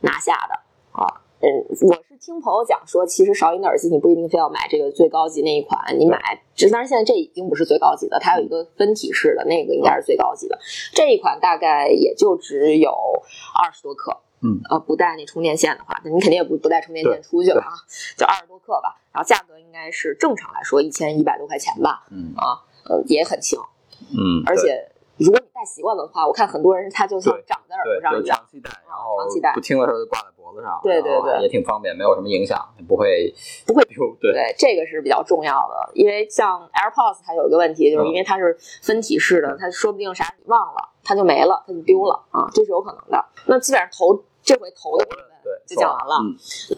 [0.00, 0.54] 拿下的
[0.92, 1.22] 啊。
[1.40, 1.46] 嗯，
[1.88, 6.18] 我是听朋友讲说，其实韶音的耳机你不一定非要买这个最高级那一款，你买，
[6.56, 10.58] 这当然现在这已经不是最高级的，它有一个分体式的，那个应该是最高级的。
[10.92, 12.90] 这一款大概也就只有
[13.54, 17.70] 二十多克，嗯，呃，不带那充电线的话，那你肯定也不不带充电线出去了啊，
[18.16, 19.00] 就二十多克吧。
[19.12, 22.34] 然后价格应该是正常来说一千一百多块钱吧，嗯。
[22.36, 23.60] 啊，呃，也很轻，
[24.10, 28.46] 嗯，而且如果你戴习惯了的话，我看很多人他就像长在耳，朵上一样长。
[28.50, 33.34] 期戴，然后长期戴不听的时候就挂在脖子上，对对对也挺方便，没有什么影响，也不会
[33.66, 43.24] 不会丢，对对，这个是比较重要的，因为像 AirPods 它有一个问题，就是因为它是分体式的，它说不定啥忘了，它就没了，它就丢了啊，这是有可能的。
[43.46, 46.14] 那基本上头这回头的部分对，就讲完了。
[46.22, 46.36] 嗯，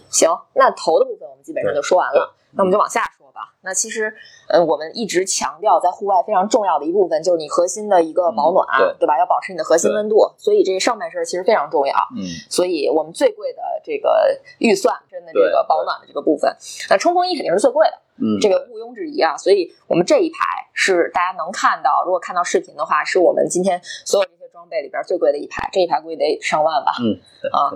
[0.09, 3.55] 行，那头的部分我们基本上就说完了，那我们就往下说吧。
[3.63, 4.13] 那其实，
[4.49, 9.19] 呃，我们一直强调在户外非常重要的一部分就是你核心的一个保暖，嗯对吧？
[9.19, 11.95] 要保持你的核心温度，所以这上半身其实非常重要。
[12.17, 16.55] 嗯，所以我们最贵的这个预算，真的这个保暖的这个部分，
[16.91, 19.37] 那冲锋衣肯定是最贵的，嗯，这个毋庸置疑啊。
[19.37, 20.37] 所以我们这一排
[20.73, 26.93] 是大家能看到，如果看到视频的话，是我们今天所有这些装备里边最贵的一排，这一排估计得上万吧。
[27.01, 27.17] 嗯，
[27.53, 27.73] 啊。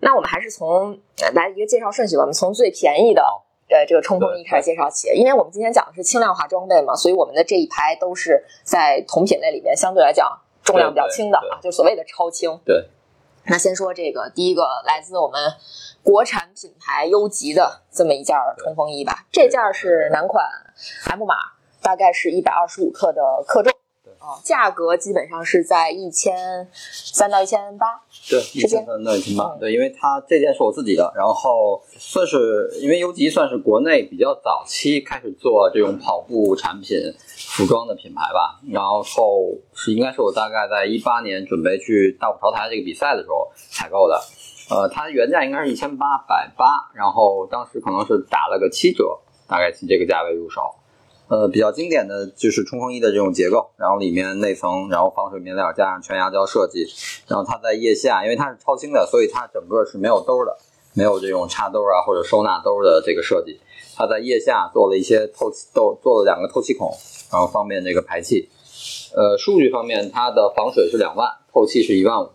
[0.00, 3.22] 那我们还是从呃来一个介绍顺序吧，我们从最便宜的
[3.68, 10.30] 呃这个冲锋衣开始介绍起，因为我们今天讲的是轻量化装备嘛，所以我们的这一排都是在同品类里面相对来讲
[10.62, 12.58] 重量比较轻的啊，就所谓的超轻。
[12.64, 12.88] 对。
[13.48, 15.40] 那先说这个第一个来自我们
[16.02, 20.44] 国产品牌优级的这么一件冲锋衣吧，这件是男款
[21.04, 21.36] M 码，
[21.80, 23.72] 大概是一百二十五克的克重。
[24.26, 27.86] 啊，价格基本上是在一千三到一千八，
[28.28, 36.98] 对，一千三到一千八，对，因为它这件是我自己的，然后算是因为优吉算是国内比较早期开始做这种跑步产品、
[37.36, 39.00] 服装的品牌吧，然后
[39.72, 44.20] 是应该是我大概在一八年准备去大步潮台这个比赛的时候采购的，
[44.70, 50.74] 呃，它原价应该是一千八百八，然后当时可能是打了个七折，大概是这个价位入手。
[51.28, 56.86] 呃，比较经典的就是冲锋衣的这种结构，然后里面内层，然后防水面料加上全压胶设计，
[57.26, 60.56] 然后它在腋下，因为它是超轻的，所以它整个是没有兜的，
[60.94, 63.58] 没有这种插兜啊或者收纳兜的这个设计。
[63.96, 66.92] 它在腋下做了一些透气，都做了两个透气孔，
[67.32, 68.48] 然后方便这个排气。
[69.14, 72.28] 呃，数据方面，它的防水是两万，透气是一万五。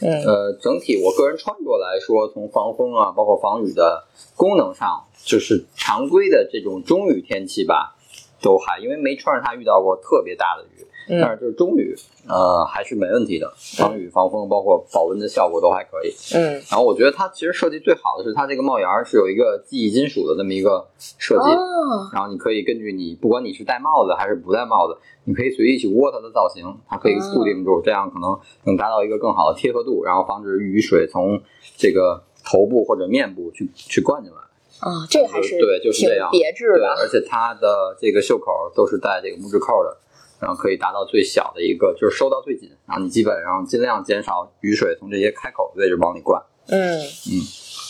[0.00, 4.02] 嗯，呃，整体我个人穿着来说，从防风啊，包括防雨的
[4.34, 7.94] 功能上，就是常规的这种中雨天气吧。
[8.42, 11.20] 都还因为没穿上它遇到过特别大的雨，嗯。
[11.20, 11.94] 但是就是中雨，
[12.28, 16.12] 呃，还是没问题的，防雨防风，包括保温的效果都还可以。
[16.34, 31.40] 嗯，然后我觉得它其实设计最好的是它这个帽檐儿是有一个记忆金属的这么一个设计，哦，然后你可以根据你不管你是戴帽子还是不戴帽子，你可以随意去窝它的造型，它可以固定住，这样可能能达到一个更好的贴合度，然后防止雨水从
[31.76, 34.38] 这个头部或者面部去去灌进来。
[34.82, 36.88] 啊，这个还是对就是挺这样别致对，的。
[36.98, 39.96] 而且它的这个袖口都是带这个木质扣的，
[40.40, 46.42] 然后可以达到最小的一个，就是收到最紧，然后你基本上尽量减少雨水从这些开口的位置往里灌。
[46.66, 47.42] 嗯嗯，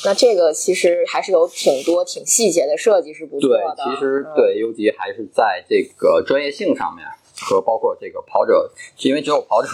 [0.05, 7.07] 那这个其实还是有挺多挺细节的设计，是不错的对。，其实嗯对优级还是在这个专业性上面
[7.41, 9.69] 和包括这个跑者，因为只有跑者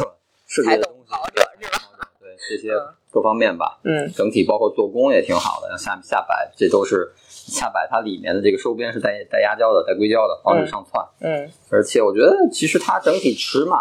[0.46, 2.10] 设计才懂的东西，跑者是吧？
[2.20, 11.04] 对这些嗯各方面吧，嗯整体包括做工也挺好的，下下摆这都是下摆它里面的这个收边是带带压胶的、带硅胶的，防止上窜。
[11.20, 13.78] 嗯而且我觉得其实它整体尺码、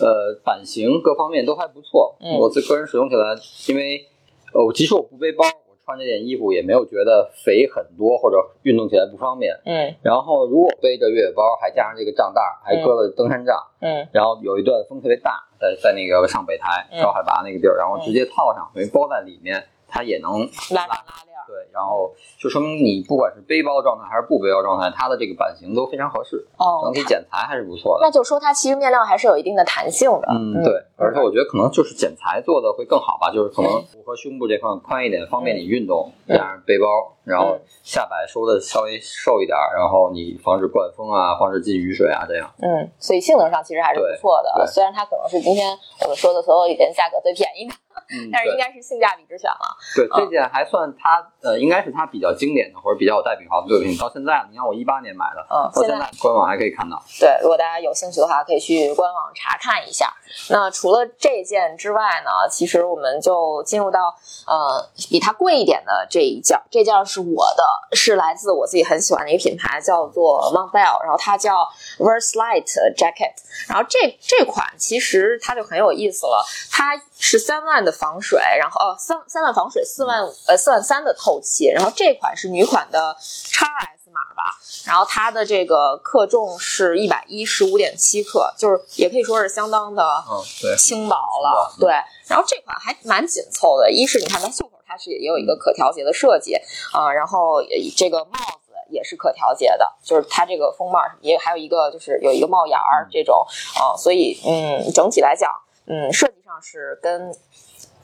[0.00, 2.16] 呃版型各方面都还不错。
[2.20, 3.36] 嗯我自个人使用起来，
[3.68, 4.06] 因为
[4.54, 9.56] 呃，我即使我不背包，我穿这件衣服也没有觉得肥很多或者运动起来不方便。
[9.64, 20.40] 嗯然后如果背着越野包，还加上这个帐袋，还搁了登山杖，嗯然后有一段风特别大，在在那个上北台嗯高海拔那个地儿，然后直接套上，等于包在里面，它也能
[20.74, 21.27] 拉拉拉。
[21.48, 28.04] 对，然后就说明你不管是背包状态还是不背包状态，它的这个版型都非常合适，哦整，体剪裁还是不错的。
[28.04, 30.28] 那就说它其实面料还是有一定的弹性的。
[30.28, 36.84] 嗯，对，而且我觉得可能就是剪裁做的会更好吧，就是可能符合胸部这块宽一点，方便你运动，嗯加上背包，
[37.24, 42.50] 然后下摆收的稍微瘦一点，然后你防止灌风啊，防止进雨水啊，这样。
[42.60, 44.66] 嗯，所以性能上其实还是不错的。
[44.66, 47.74] 虽然它可能是今天我们说的所有里边价格最便宜的，
[48.10, 49.76] 嗯， 但是应该是性价比之选了。
[49.94, 53.96] 对，这件还算它呃，应该是它比较经典的或者比较有代表性的作品。
[53.98, 57.02] 到现在，你看我一八年买的，嗯，到现现在在官网还可以看到。
[57.18, 60.12] 对，如果大家有兴趣的话，可以去官网查看一下。
[60.50, 64.14] 那除了这件之外呢，其实我们就进入到
[64.46, 71.66] 呃比它贵一点的这一件儿，这件儿是我的，是来自我自己很喜欢的一个品牌，叫做 Montbell，然后它叫
[71.98, 73.32] Verslight Jacket，
[73.68, 91.74] 然后这这款其实它就很有意思了，它是三万的防水，然后哦三三万防水，四万呃四万三的透气，然后这款是女款的 x S 码吧，然后它的这个克重是一百一十五点七克，就是也可以说是相当的嗯，对，轻薄了。
[91.78, 91.90] 对，
[92.26, 96.54] 然后这款还蛮紧凑的，一是你看它袖口它是也有一个可调节的设计
[96.92, 98.68] 啊、然后也这个帽子。
[98.90, 105.52] 也是可调节的，就是它这个风帽也还有一个就是有一个帽檐儿这种啊、所以嗯，整体来讲，
[105.88, 107.34] 嗯，设计上是跟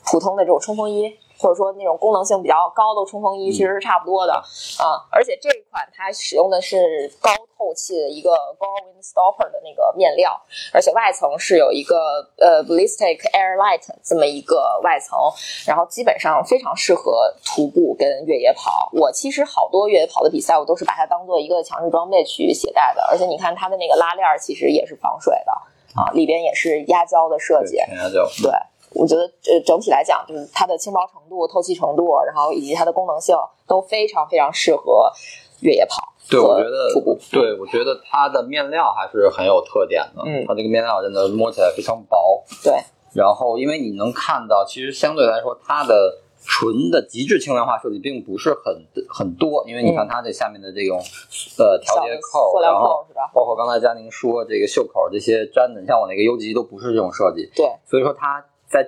[0.05, 10.39] 普通的这种冲锋衣，或者说那种功能性比较高的冲锋衣，嗯其实是差不多的啊、而且这一款它使用的是高透气的一个 Gore Windstopper 的那个面料，
[10.75, 11.97] 而且外层是有一个
[12.37, 15.19] 呃 Ballistic Air Light 这么一个外层，
[15.67, 18.91] 然后基本上非常适合徒步跟越野跑。
[18.93, 25.53] 我其实好多越野跑的比赛，我都是把它当做一个强制装备去携带的，而且你看它的那个拉链儿其实也是防水的
[25.95, 27.77] 啊，里边也是压胶的设，计。
[27.77, 28.29] 压胶。
[28.43, 28.51] 对，
[28.95, 33.37] 我觉得呃整体来讲，就是它的轻薄程度、透气程度，然后以及它的功能性
[33.67, 35.11] 都非常非常适合
[35.61, 36.13] 越野跑。
[36.29, 40.23] 对，我觉得，对我觉得它的面料还是很有特点的。
[40.25, 42.43] 嗯它这个面料真的摸起来非常薄。
[42.63, 42.73] 对，
[43.15, 50.99] 然后因为你能看到，其实相对来说它的纯的极致轻量化设计并不是很很多，因为你看它这下面的这种
[51.59, 53.31] 呃调节扣，塑料然后扣是吧？
[53.35, 58.87] 包括刚才佳宁说这个袖口这些粘的，像我那个 U 级都不是这种设计，对，所以说它在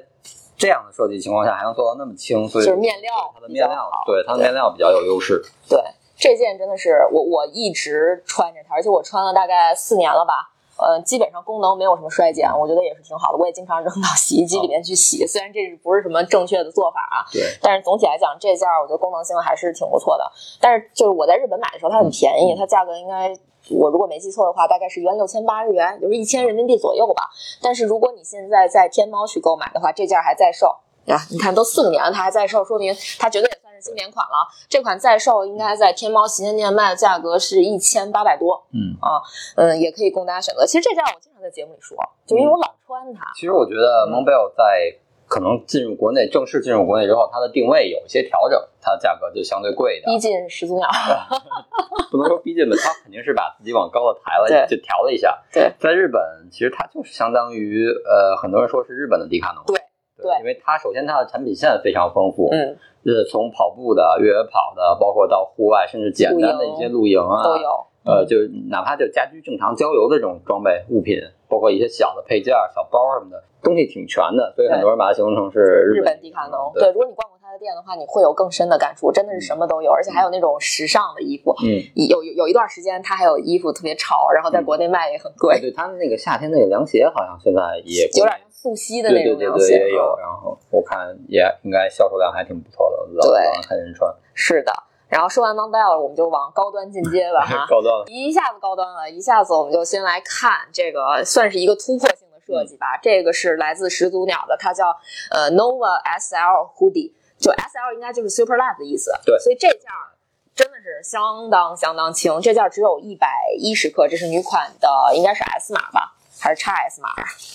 [0.57, 5.43] 这样的设计情况下还能做到那么轻，所以就是面料它的面料对它的面料比较有优势。
[5.69, 5.81] 对，
[6.17, 10.53] 这件真的是我我一直穿着它，而且我穿了大概四年了吧。
[10.79, 13.39] 呃，基本上功能没有什么衰减，我觉得也是挺好的。
[13.39, 20.31] 我也经常扔到洗衣机里面去洗，虽然这是不是什么正确的做法啊，对，但是总体来讲，这件儿我觉得功能性还是挺不错的。
[20.61, 23.35] 但是就是我在日本买的时候，它很便宜，它价格应该
[23.71, 27.31] 我如果没记错的话，大概是一万六千八日元，也就是一千人民币左右吧。
[27.63, 30.67] 但是如果你现在在天猫去购买的话，这件儿还在售
[31.09, 31.17] 啊！
[31.31, 34.49] 你看都四五年了，它还在售，说明它绝对也算是经典款了。
[34.69, 39.23] 这款在售应该在天猫旗舰店卖的价格是一千八百多，嗯啊
[39.57, 40.65] 嗯，也可以供大家选择。
[40.67, 41.97] 其实这件儿我经常在节目里说，
[42.27, 44.97] 就因为我老穿它，其实我觉得 Montbell 在
[45.29, 50.07] 可能进入国内正式进入国内之后，它的定位有一些调整，它的价格就相对贵一点。
[50.07, 50.89] 逼近始祖鸟。
[52.09, 55.37] 不能说逼近吧，它肯定是把自己往高了抬了，就调了一下。
[55.53, 56.23] 对，在日本
[56.53, 59.65] 其实它就是相当于呃，很多人说是日本的迪卡侬。
[59.67, 59.83] 对
[60.27, 60.39] 对。
[60.41, 67.87] 因为它首先它的产品线非常丰富，嗯，就是从跑步的、越野跑的，包括到户外，甚至简单的一些露营啊，都有。
[68.07, 71.19] 呃，就是哪怕就家居正常郊游的这种装备物品，
[71.49, 75.59] 包括一些小的配件、小包什么的，东西挺全的，所以很多人把它形容成是
[75.91, 81.53] 日本本迪卡侬，对，如果你逛过它的店的话，你会有更深的感触，真的是什么都有，而且还有那种时尚的衣服。
[81.65, 89.73] 嗯，有有有一段时间，它还有衣服特别潮，然后在国内卖也很贵，对，它那个夏天那个凉鞋好像现在也有点像素汐的那种对对对对凉鞋。
[89.79, 94.73] 也有，然后我看也应该销售量还挺不错的，我对老看人穿，是的。
[95.09, 98.05] 然后说完 Montbell，我们就往高端进阶了哈， 高端了。
[98.09, 102.99] 一下子高端了，一下子我们就先来看这个，算是一个突破性的设计吧。
[103.01, 104.87] 这个是来自始祖鸟的，它叫
[105.31, 109.13] 呃 Nova SL Hoodie，就 SL 应该就是 Super Light 的意思。
[109.25, 110.19] 对所以这件儿
[110.57, 117.09] 真的是相当相当轻，这件儿只有一百一十克，这是女款的，应该是 S 码吧，还是 x S 码？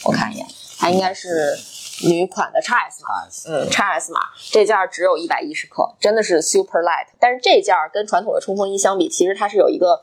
[0.05, 0.45] 我看一眼，
[0.77, 1.57] 它应该是
[2.03, 3.09] 女款的 x S 码。
[3.47, 4.19] 嗯，x S 码
[4.51, 7.07] 这件儿只有一百一十克，真的是 super light。
[7.19, 10.01] 但是这件儿跟传统的冲锋衣相比，其实它是有一个，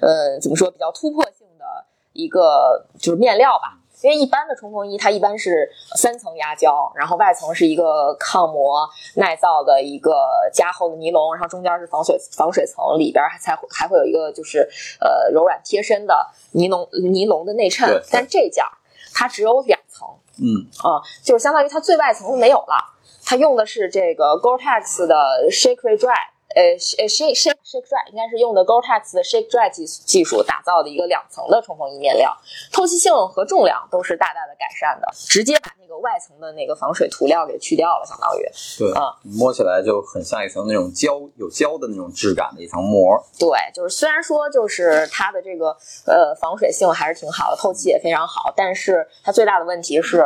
[0.00, 1.64] 呃，怎么说比较突破性的
[2.12, 3.78] 一个就是面料吧。
[4.02, 10.12] 因为一般的冲锋衣，它一般是三层压胶，然后外层是一个抗磨耐造的一个
[10.52, 14.68] 加厚的尼龙，然后中间是防水防水层，里边还才会还会有一个就是
[15.00, 18.02] 呃柔软贴身的尼龙尼龙的内衬。
[18.10, 18.70] 但这件儿
[19.14, 20.06] 它只有两层，
[20.38, 22.94] 嗯，啊、就是相当于它最外层没有了，
[23.24, 25.16] 它用的是这个 Gore-Tex 的
[25.50, 26.14] Shake Dry，
[26.56, 32.34] 呃呃 Shake Shake Shake Dry 应该是用的 Gore-Tex 的 Shake Dry 技技术打造的一个两层的冲锋衣面料，
[32.72, 38.48] 透气性和重量都是大大的改善的，直接把那个外层的那个防水涂料给去掉了，相当于
[38.78, 43.22] 对啊，摸起来就很像一层那种胶有胶的那种质感的一层膜。
[43.38, 45.76] 对，就是虽然说就是它的这个
[46.06, 50.20] 呃防水性还是挺好的，透气也非常好，但是它最大的问题是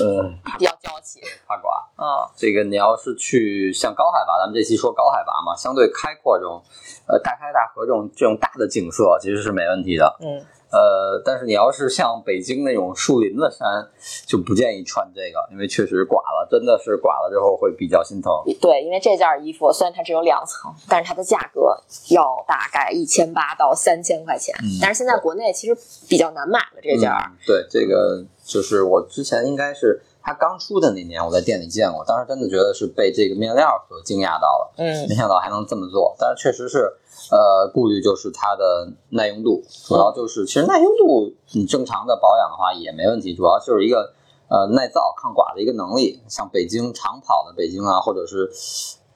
[0.00, 1.84] 呃，比较娇气，怕刮。
[1.96, 2.04] 嗯。
[2.36, 6.62] 这个你要是去像高海拔，咱们这期说高海拔嘛，相对开阔这种，
[7.06, 10.16] 呃，大开大合这种这种大的景色其实是没问题的。
[10.20, 10.40] 嗯，
[10.70, 13.88] 呃，但是你要是像北京那种树林的山，
[14.26, 18.32] 就不建议穿这个，因为确实刮了，真的是刮了之后会比较心疼。
[18.60, 21.78] 对，因为这件衣服虽然它只有两层，但是它的价格
[22.10, 24.54] 要大概一千八到三千块钱。
[24.62, 25.76] 嗯但是现在国内其实
[26.08, 27.10] 比较难买了这件
[27.46, 36.16] 对，这个就是我之前应该是它刚出的那年，我在店里见过，当时真的觉得是被这个面料所惊讶到了，嗯 没想到还能这么做。
[36.18, 36.90] 但是确实是，
[37.30, 44.14] 呃，顾虑就是它的耐用度，主要就是其实耐用度你正常的保养的话也没问题，主要就是一个
[44.48, 46.22] 呃耐造抗剐的一个能力。
[46.26, 48.50] 像北京长跑的北京啊，或者是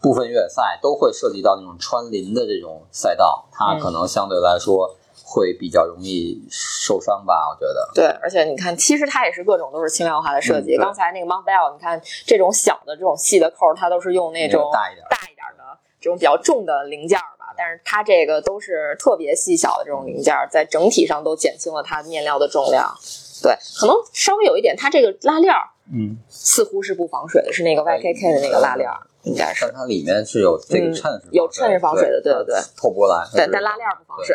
[0.02, 4.94] 部分越野赛都会涉及到那种穿林的这种赛道，它嗯可能相对来说
[5.30, 7.90] 会比较容易受伤吧，我觉得。
[7.94, 10.74] 对，而且你看，其实它也是各种都是轻量化的设计。
[10.76, 17.52] 嗯刚才那个 Montbell，你看这种小的这种细的扣儿，它都是用那种大一点儿大一点的这种比较重的零件儿吧。
[17.56, 22.94] 但是它这个都是特别细小的这种零件儿，在整体上都减轻了它面料的重量。
[23.42, 29.74] 对，可能稍微有一点，它这个拉链儿嗯，似乎是不防水的，是那个 YKK 的那个拉链儿，应该是但。
[29.74, 33.24] 它里面是有这个嗯衬是有衬是防水的对对对，透不过来。
[33.32, 34.34] 对，但拉链儿不防水，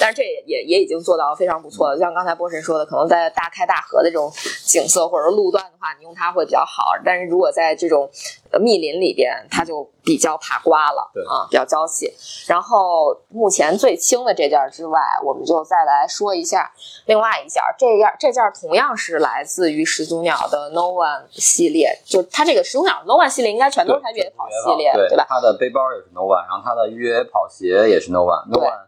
[0.00, 1.98] 但是这也也也已经做到非常不错了。
[1.98, 4.32] 像刚才波神说的，可能在大开大合的这种
[4.64, 6.92] 景色或者路段的话，你用它会比较好。
[7.04, 8.10] 但是如果在这种
[8.50, 12.12] 呃密林里边，它就比较怕刮了，对啊，比较娇气。
[12.46, 16.70] 然后目前最轻的这件儿之外，我们就再来说一下
[17.06, 25.26] 另外一件儿，这件这件儿同样是来自于始祖鸟的 No One 系列，就它这个始祖鸟 No One 系列应该全都是它越野跑系列，对吧？
[25.28, 28.86] 它的背包也是 Nova，然后它的越野跑鞋也是 nova，no one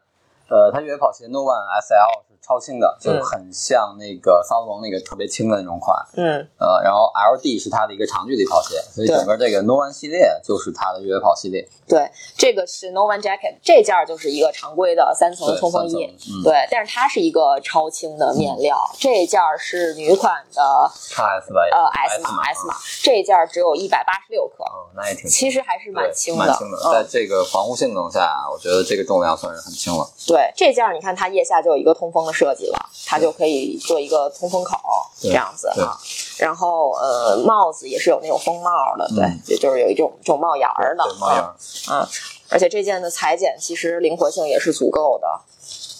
[0.48, 5.96] 呃，它越野跑鞋 Nova SL 是超轻的，就很像那个骚龙那个特别轻的那种款。
[6.16, 11.68] 嗯，呃，然后 LD 是它的一个长距离跑鞋，所以整个这个 No One 系列就是它的越野跑系列。
[11.86, 18.76] 对，这个是 No One Jacket，这件就是一个常规的三层冲锋衣，嗯、对，但是它是一个超轻的面料。
[18.98, 30.06] 这件是女款的 S 吧，呃 S 码 S 码，这件只有一百八十六克，哦，那也挺，其实还是蛮轻的，蛮轻的，在这个防护性能下，我觉得这个重量算是很轻了。
[30.26, 34.78] 对，这件你看它腋下就有一个通风的设计了，它就可以做一个通风口
[35.20, 35.98] 这样子啊。
[36.38, 41.42] 然后呃，帽子也是有那种风帽的，对，也就是有一种这种帽檐儿的，帽檐，
[41.90, 42.06] 嗯，
[42.48, 45.26] 而且这件的裁剪其实灵活性也是足够的，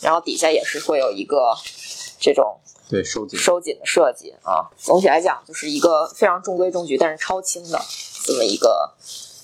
[0.01, 1.57] 然后底下也是会有一个
[2.21, 2.57] 这种
[2.89, 4.71] 对收紧收紧的设计啊。
[4.79, 7.81] 总体来讲，就是一个非常中规中矩，但是超轻的
[8.25, 8.93] 这么一个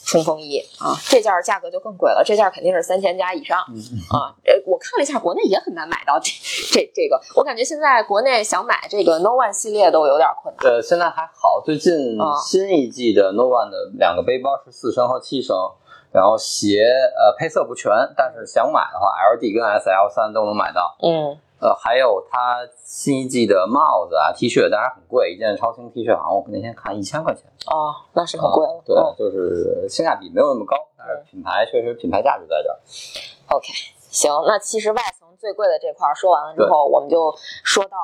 [0.04, 0.94] 冲锋衣啊。
[1.08, 4.34] 这件价格就更贵了，这件肯定是三千加以上啊。
[4.44, 6.30] 呃，我看了一下，国内也很难买到这
[6.72, 10.72] 这这个，我感觉现在国内想买这个 No One 系列都有点困难。
[10.72, 15.56] 呃，现在还好，最近新一季的 No One 的两个背包是四升和七升。
[16.12, 16.78] 然后鞋
[17.18, 20.96] 呃配色不全，但是想买的话，LD 跟 SL 三都能买到。
[21.02, 27.44] 嗯，呃，还有它新一季的帽子啊、T 恤，当然很贵，一件超轻 T 恤好像我那天看一千块钱。
[27.66, 28.82] 哦，那是很贵了。
[28.84, 32.78] 对，就是性价比没有那么高，但是品牌确实品牌价值在这儿。
[33.56, 33.66] OK，
[34.10, 37.96] 行，那其实外层最贵的这块说完了之后，我们就说到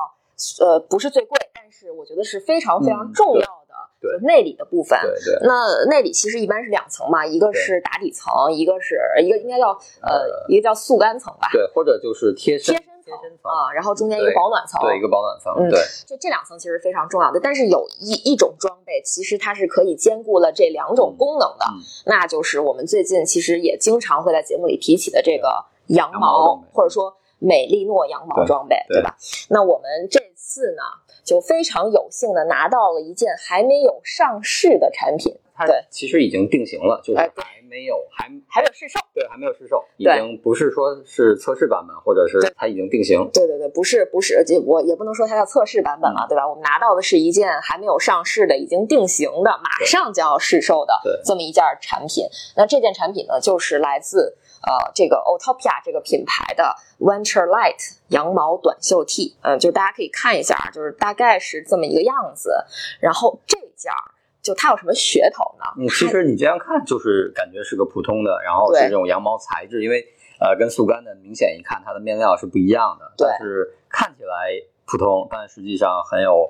[0.59, 3.51] 呃不是最贵，但是我觉得是非常非常重要的。
[3.99, 9.69] 对内里的部分，对对，那内里其实一般是两层嘛，一个是打底层，一个是一个应该叫
[10.01, 29.17] 呃一个叫速干层吧，对，或者就是贴身贴身层啊，然后中间一个保暖层，对，一个保暖层，嗯，对，就这两层其实非常重要的，但是有一一种装备其实它是可以兼顾了这两种功能的，嗯、那就是我们最近其实也经常会在节目里提起的这个羊毛，或者说美利诺羊毛装备，对吧？
[29.49, 30.83] 那我们这次呢？
[31.23, 35.33] 就非常有幸的拿到了一件还没有上市的产品，
[35.65, 37.29] 对，其实已经定型了，就是还
[37.69, 46.47] 没有还还没有试售，对，还没有试售，已经不是说是测试版本，或者是它已经定型，对对对，不是不是，我也不能说它叫测试版本了，对吧？
[46.47, 50.93] 我们拿到的是一件还没有上市的，已经定型的，马上就要试售的
[51.23, 52.25] 这么一件产品。
[52.57, 62.65] 那这件产品呢，就是来自呃这个 Otopia 这个品牌的 Venture Light 羊毛短袖 T，嗯，就大家可以看一下，就是大概是这么一个样子。
[62.99, 65.65] 然后这件儿就它有什么噱头呢？
[65.77, 70.05] 嗯，其实你这样看就是感觉是个普通的，然后是这种羊毛材质，因为
[70.39, 74.51] 呃跟速干的明显一看它的面料是不一样的，对，但是看起来
[74.85, 76.47] 普通，但实际上很有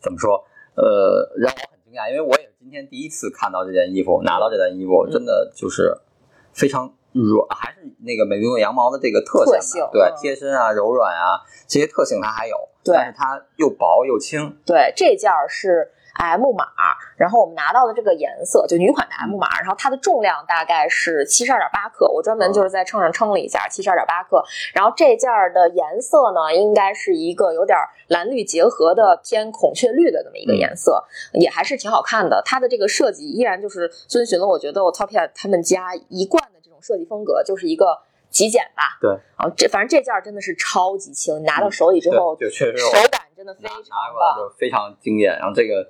[0.00, 0.44] 怎么说？
[0.74, 5.98] 呃，让我很惊讶，因为我也是今天第一次看到这件衣服，拿到这件衣服，真的就是
[6.54, 15.92] 非常软，还是那个美利诺羊毛的这个特性，性对，贴身啊、柔软啊这些特性它还有，对，但是它又薄又轻，对，这件是。
[16.14, 16.66] M 码，
[17.16, 24.44] 然后我们拿到的这个颜色就女款的 M 码，然后它的重量大概是七十二点八克，我专门就是在秤上称了一下，七十二点八克。
[24.74, 31.02] 然后这件的颜色呢，应该是一个有点蓝绿结合的偏孔雀绿的这么一个颜色，
[31.32, 32.42] 嗯、也还是挺好看的。
[32.44, 38.02] 它的这个设计依然就是遵循了我觉得我 Topia 他们家一贯的设计风格，就是一个。
[38.32, 43.76] 极简吧，对，然后这反正这件真的是超级轻，你拿到手里之后，就确实手感真的非常
[44.18, 45.30] 棒，就非常惊艳。
[45.38, 45.86] 然后这个，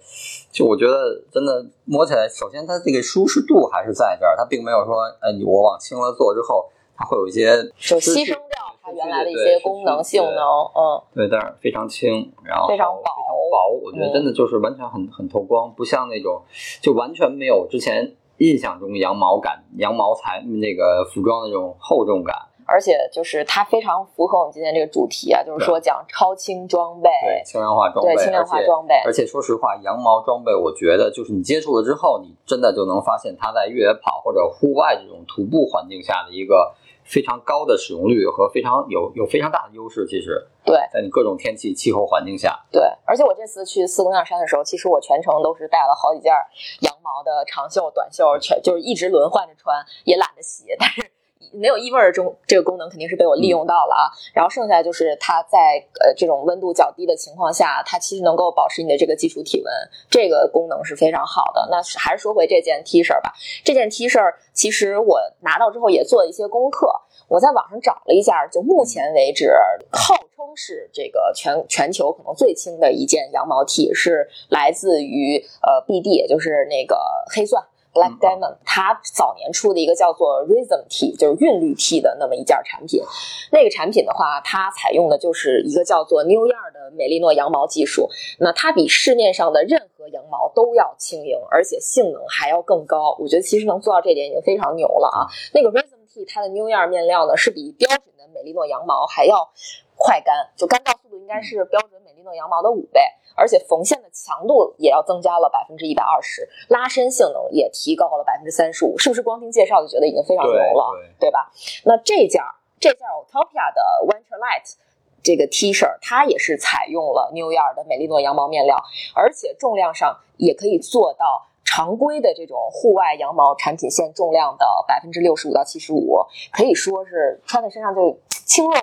[0.50, 10.42] 就我觉得真的摸起来，首先它这个舒适度还是在这儿，它并没有说，哎，你我往轻了做之后，它会有一些就牺牲掉它原来的一些功能性能，
[10.74, 12.10] 嗯，对，但是非常轻，
[12.42, 16.42] 然后非常薄，非常薄，我觉得真的就是完全很很透光，不像那种
[16.80, 18.16] 就完全没有之前。
[18.42, 22.36] 印象中羊毛感、羊毛材那个服装的这种厚重感，
[22.66, 28.94] 而且就是它非常符合我们今天这个主题啊，就是说讲超轻装备，对轻量化装备，对轻量化装备。
[29.04, 36.74] 而且说实话，羊毛装备，我觉得就是你接触了之后，你真的就能发现它在越野跑或者户外这种徒步环境下的一个
[37.12, 40.06] 非常高的使用率和非常有有非常大的优势。
[40.06, 42.82] 其实，对，在你各种天气气候环境下，对。
[43.04, 46.32] 而且我这次去四姑娘山的时候，其实我全程都是带了好几件
[46.80, 51.11] 羊毛的长袖、短袖，全就是一直轮换着穿，也懒得洗，但是。
[51.52, 54.10] 没有异味儿中，这个功能肯定是被我利用到了啊。
[54.34, 59.72] 然后剩下就是它在呃这种温度较低的情况下，它其实能够保持你的这个基础体温，
[60.10, 61.68] 这个功能是非常好的。
[61.70, 63.32] 那还是说回这件 T 恤吧，
[63.64, 64.20] 这件 T 恤
[64.52, 66.90] 其实我拿到之后也做了一些功课，
[67.28, 69.52] 我在网上找了一下，就目前为止
[69.90, 76.96] 号称是这个全全球可能最轻的一件羊毛 T，是来自于呃 BD，也就是那个
[77.34, 77.62] 黑钻。
[77.92, 83.02] Black Diamond，它早年出的一个叫做 Rhythm Tea，就是韵律 Tea 的那么一件产品。
[83.50, 88.08] 那个产品的话，它采用的就是一个叫做 New York 的美利诺羊毛技术。
[88.38, 93.14] 那它比市面上的任何羊毛都要轻盈，而且性能还要更高。
[93.20, 95.28] 我觉得其实能做到这点已经非常牛了啊。
[95.52, 99.50] 那个 Rhythm Tea 它的 New York 面料呢，是比标准的美利诺羊毛还要
[99.96, 103.00] 快干，就干燥速度应该是标准诺羊毛的五倍。
[103.34, 111.50] 而且缝线的强度也要增加了百分之一百二十，拉伸性能也提高了百分之三十五，是不是光听介绍就觉得已经非常牛了，对吧？
[111.86, 112.42] 那这件
[112.78, 114.74] 这件 Utopia 的 Winter Light
[115.22, 118.76] 这个 T 恤，它也是采用了 New York 的美利诺羊毛面料，
[119.14, 126.18] 而且重量上也可以做到常规的这种户外羊毛产品线重量的百分之六十五到七十五，
[126.52, 128.74] 可以说是穿在身上就 轻若。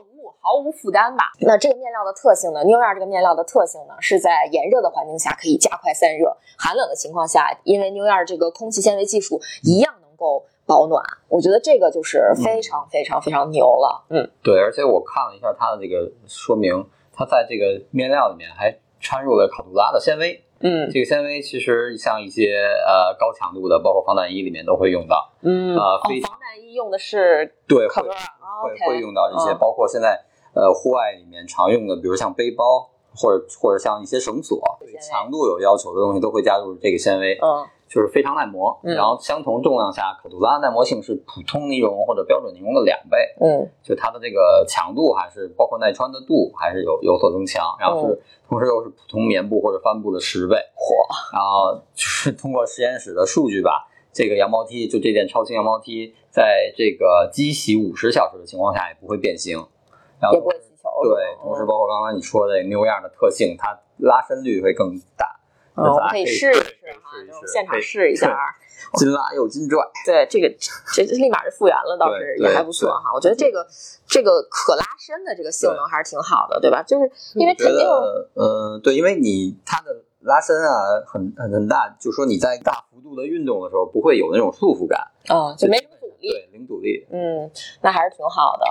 [0.49, 1.25] 毫无负担吧？
[1.41, 11.03] 那这个面料的特性呢？New York 这个面料的特性呢，是在炎热的环境下可以加快散热，寒冷的情况下，因为 New York 这个空气纤维技术一样能够保暖。
[11.27, 14.03] 我觉得这个就是非常非常非常牛了。
[14.09, 16.83] 嗯，对，而且我看了一下它的这个说明，
[17.13, 20.43] 它在这个面料里面还掺入了考杜拉的纤维。
[20.61, 22.55] 嗯，这个纤维其实像一些
[22.87, 25.31] 呃高强度的，包括防弹衣里面都会用到。
[25.43, 28.01] 嗯，呃，防弹衣用的是对会
[28.87, 30.25] 会用到一些，包括现在。
[30.59, 34.61] 呃，户外里面常用的，比如像背包，或者或者像一些绳索，
[35.01, 38.77] 强度有要求的东西，都会加入这个纤维，嗯，就是非常耐磨。
[38.83, 50.55] 然后相同重量下，可杜拉耐磨性是普通尼龙或者标准尼龙的两倍，嗯，就它的这个强度还是包括耐穿的度还是有有所增强，然后是同时又是普通棉布或者帆布的十倍。
[50.75, 51.33] 嚯！
[51.33, 59.63] 然后就是通过实验室的数据吧，这个羊毛 T 就这件超轻羊毛 T，在这个机洗五十小时的情况下也不会变形。
[60.33, 60.89] 也不会起球。
[61.03, 65.39] 对，同时包括刚刚你说的牛样的特性，它拉伸率会更大。
[65.75, 67.15] 嗯，我们可以试一试哈，
[67.47, 68.37] 现场试一下。
[68.95, 69.77] 金拉又金拽。
[70.05, 70.49] 对，这个
[70.93, 73.11] 这立马就复原了，倒是也还不错哈。
[73.13, 73.67] 我觉得这个
[74.07, 76.81] 这个可拉伸的这个性能还是挺好的，对吧？
[76.81, 77.85] 就是因为肯定，
[78.35, 80.73] 嗯，对，因为你它的拉伸啊
[81.05, 85.11] 很很很大，就说你在大幅度的运动的时候不会有那种束缚感。
[85.29, 86.29] 嗯，就没什么阻力。
[86.31, 87.05] 对，零阻力。
[87.11, 87.51] 嗯，
[87.81, 88.65] 那还是挺好的。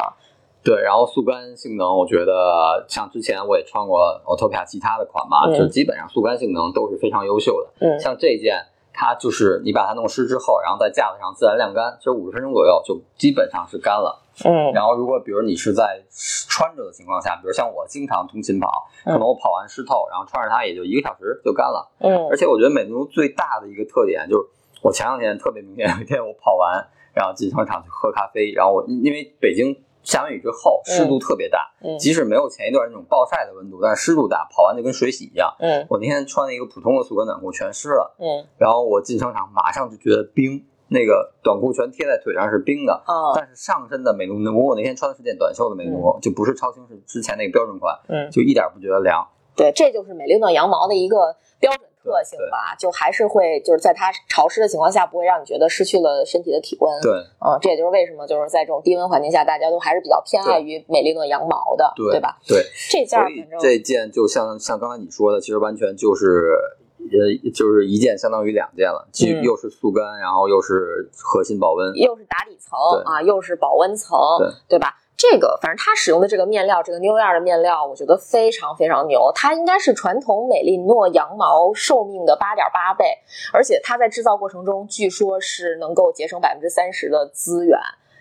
[0.62, 7.86] 对，然后速干性能，我觉得像之前我也穿过 Otopia 其他的款嘛，就基本上速干性能都是非常优秀的。
[7.86, 14.20] 嗯，像这件，它就是你把它弄湿之后，然后在架子上自然晾干，其实五十分钟左右就基本上是干了。
[14.44, 16.02] 嗯，然后如果比如你是在
[16.48, 21.88] 穿着的情况下，比如像我经常通勤跑，可能我跑完湿透，然后穿着它也就一个小时就干了。
[22.00, 24.48] 嗯，而且我觉得美奴最大的一个特点就是，
[24.82, 29.74] 我前两天特别明显，有一天我跑完，然后进商场去喝咖啡，然后我因为北京。
[30.08, 35.54] 下完雨之后，湿度特别大，即使没有前一段那种暴晒的温度，但是湿度大，跑完就跟水洗一样。
[35.60, 38.16] 嗯，我那天穿了一个普通的速干短裤，全湿了。
[38.18, 43.02] 嗯，然后我进商场，马上就觉得冰，那个短裤全贴在腿上是冰的。
[43.06, 47.94] 哦，但是上身的美奴，我那天穿的是件短袖的美奴，就不是超轻，是之前那个标准款。
[48.08, 49.22] 嗯，就一点不觉得凉。
[49.54, 51.88] 对，这就是美利诺羊毛的一个标准。
[52.00, 57.00] 特性吧，就还是会就是在它潮湿的情况下，不会让你觉得失去了身体的体温。
[57.02, 57.12] 对，
[57.44, 62.38] 嗯，这也就是为什么就是在这种低温环境下，大家都还是比较偏爱于美利诺羊毛的，对吧？
[62.46, 66.54] 对，这件反正这件就像像刚才你说的，其实完全就是
[66.98, 74.94] 呃，就是一件相当于两件了，既又是速干，然后又是核心保温，又是打底层啊，又是保温层，对对吧？
[75.18, 79.32] 这个反正它使用的这个面料，这个 New York 的面料，我觉得非常非常牛。
[79.34, 83.04] 它应该是传统美利诺羊毛寿命的八点八倍，
[83.52, 87.76] 而且它在制造过程中，据说是能够节省百分之三十的资源。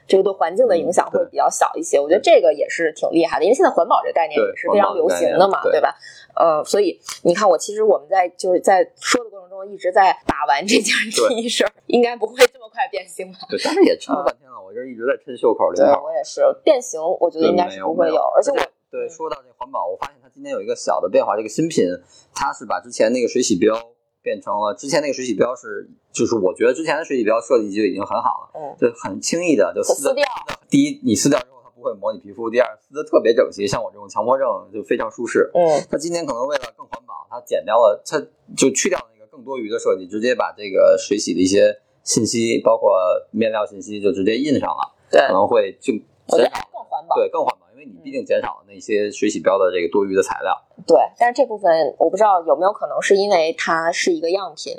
[0.08, 5.96] 这个对环境的影响会比较小一些，我觉得这个也是挺厉害的，因为现在环保这个概念也是非常流行的嘛，对吧？
[6.34, 13.40] 呃，所以你看，我其实我们在就是在说的过程中一直在把玩这件 T 恤，应该不会这么快变形吧？
[13.50, 18.58] 对，但是也撑了半天了，我这一直在抻袖口对，我也是变形，我觉得应该是不会有，而且我
[18.90, 21.86] 对说到这环保，我发现它今天有一个小的变化，这个新品
[22.34, 23.76] 它是把之前那个水洗标。
[24.20, 30.26] 变成了之前那个水洗标是，就是我觉得之前的水洗标设计就已经很好了，嗯，就很轻易的就撕掉。
[30.68, 35.50] 第一，你撕掉之后它不会磨你皮肤；第二，撕的特别整齐，像我这种强迫症就非常舒适。
[35.54, 38.20] 嗯，它今天可能为了更环保，它剪掉了，它
[38.58, 42.98] 就去掉那个更多余的设计，直接把这个水洗的一些信息，包括
[43.30, 44.96] 面料信息，就直接印上了。
[45.12, 45.94] 对，可能会就
[46.26, 47.68] 我觉得更环保，对，更环保。
[47.74, 50.60] 因为你毕竟减少了那些水洗标的这个多余的材料。
[50.88, 54.74] 对，但是这部分我不知道有没有可能是因为它是一个样品。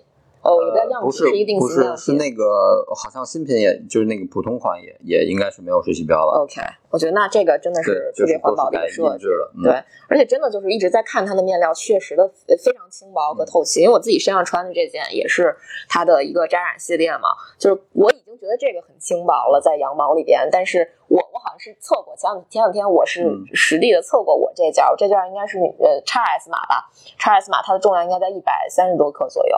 [0.49, 1.97] 哦，也不叫样不品，是一个定不型样品。
[1.97, 6.43] 是是那个，好像新品也就是那个普通款也也应该是没有水洗标了。
[6.43, 9.09] OK，我觉得那这个真的是，特别环保的一个设计。
[9.13, 9.51] 印制的。
[9.57, 9.73] 嗯对，
[10.09, 12.27] 而且真的就是一直在看它的面料，确实的
[12.65, 13.81] 非常轻薄和透气。
[13.81, 15.55] 因为我自己身上穿的这件也是
[15.89, 17.29] 它的一个扎染系列嘛，
[17.59, 20.49] 就是我已经觉得这个很轻薄了，在羊毛里边。
[20.51, 26.89] 但是我我好像是测过，前两前两天我是嗯实地的测过我这件儿，我这件儿应该是呃 x S 码吧
[27.19, 29.57] ，x S 码它的重量应该在一百三十多克左右，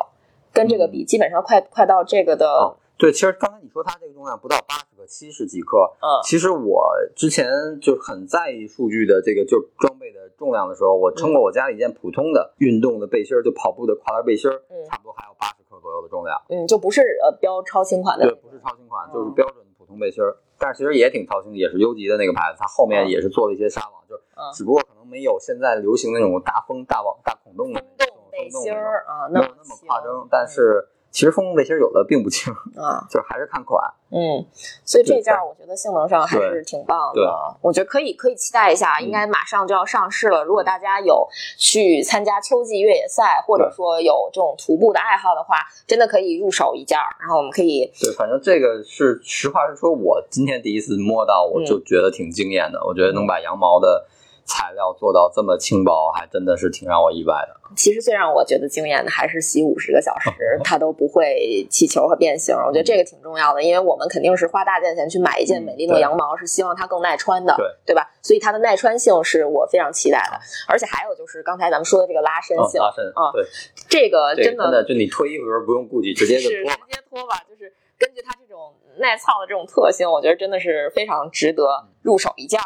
[0.53, 5.91] 跟这个比基本上快快到这个的，哦对，其实刚才你说它这个重量不到八十克，七十几克。
[6.03, 7.49] 嗯其实我之前
[7.81, 16.37] 就很在意数据的这个就装备的重量的时候，我称过我家里一件普通的运动的背心儿，就跑步的跨栏背心儿，嗯差不多还有八十克左右的重量。
[16.51, 20.37] 嗯，就不是呃标超轻款的对，不是超轻款，嗯就是标准的普通背心儿。
[20.59, 24.15] 但是其实也挺超轻，也是优级的那个牌子，它后面也是做了一些纱网，就
[24.53, 28.10] 只不过可能没有现在流行那种大风大网大孔洞的风那种洞
[28.43, 33.05] 背心啊，没有那么夸张，但是其实风洞背心儿有的并不轻，啊。
[33.11, 33.83] 就是还是看款。
[34.13, 34.43] 嗯，
[34.85, 37.21] 所以这件儿我觉得性能上还是挺棒的，
[37.63, 40.43] 我觉得可以可以期待一下，嗯应该马上就要上市了。
[40.43, 52.85] 如果大家有去参加秋季越野赛，或者说有这种徒步的爱好的话，真的可以入手一件儿，然后我们可以对，反正这个是实话实说，我今天第一次摸到，我就觉得挺惊艳的。
[52.85, 54.09] 我觉得能把羊毛的
[54.45, 57.57] 材料做到这么轻薄，还真的是挺让我意外的。
[57.77, 60.31] 其实最让我觉得惊艳的还是洗五十个小时，
[60.65, 62.55] 它都不会起球和变形。
[62.57, 68.11] 我觉得这个挺重要的，因为我们肯定是花大价钱去买一件嗯美丽诺羊毛，是希望它更耐穿的，对对吧？
[68.23, 73.47] 所以它的耐穿性是我非常期待的，而且还有就是刚才咱们说的这个拉伸嗯，性，拉伸，啊对，
[73.89, 76.87] 这个真的真真的就你脱衣服的时候不用顾忌，直接就脱吧。
[76.91, 81.63] 接脱吧，就是根据它这种耐操的这种特性，我觉得真的是非常值得
[82.03, 82.61] 入手一件！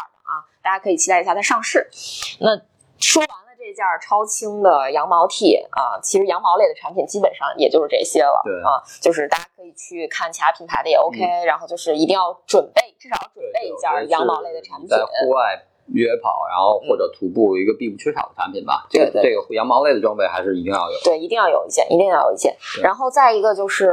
[0.64, 1.86] 大家可以期待一下它上市。
[2.40, 2.56] 那
[2.98, 14.88] 说完了这件儿超轻的羊毛 T 啊，其实羊毛类的产品基本上也就是这些了对啊，就是大家可以去看其他品牌的也 OK，、然后就是一定要准备，至少要准备一件儿羊毛类的产品。
[14.88, 15.62] 在户外
[15.92, 18.86] 约跑，然后或者徒步，一个必不缺少的产品吧。
[18.88, 20.96] 这个这个羊毛类的装备还是一定要有。
[21.04, 22.56] 对，一定要有一件，一定要有一件。
[22.82, 23.92] 然后再一个就是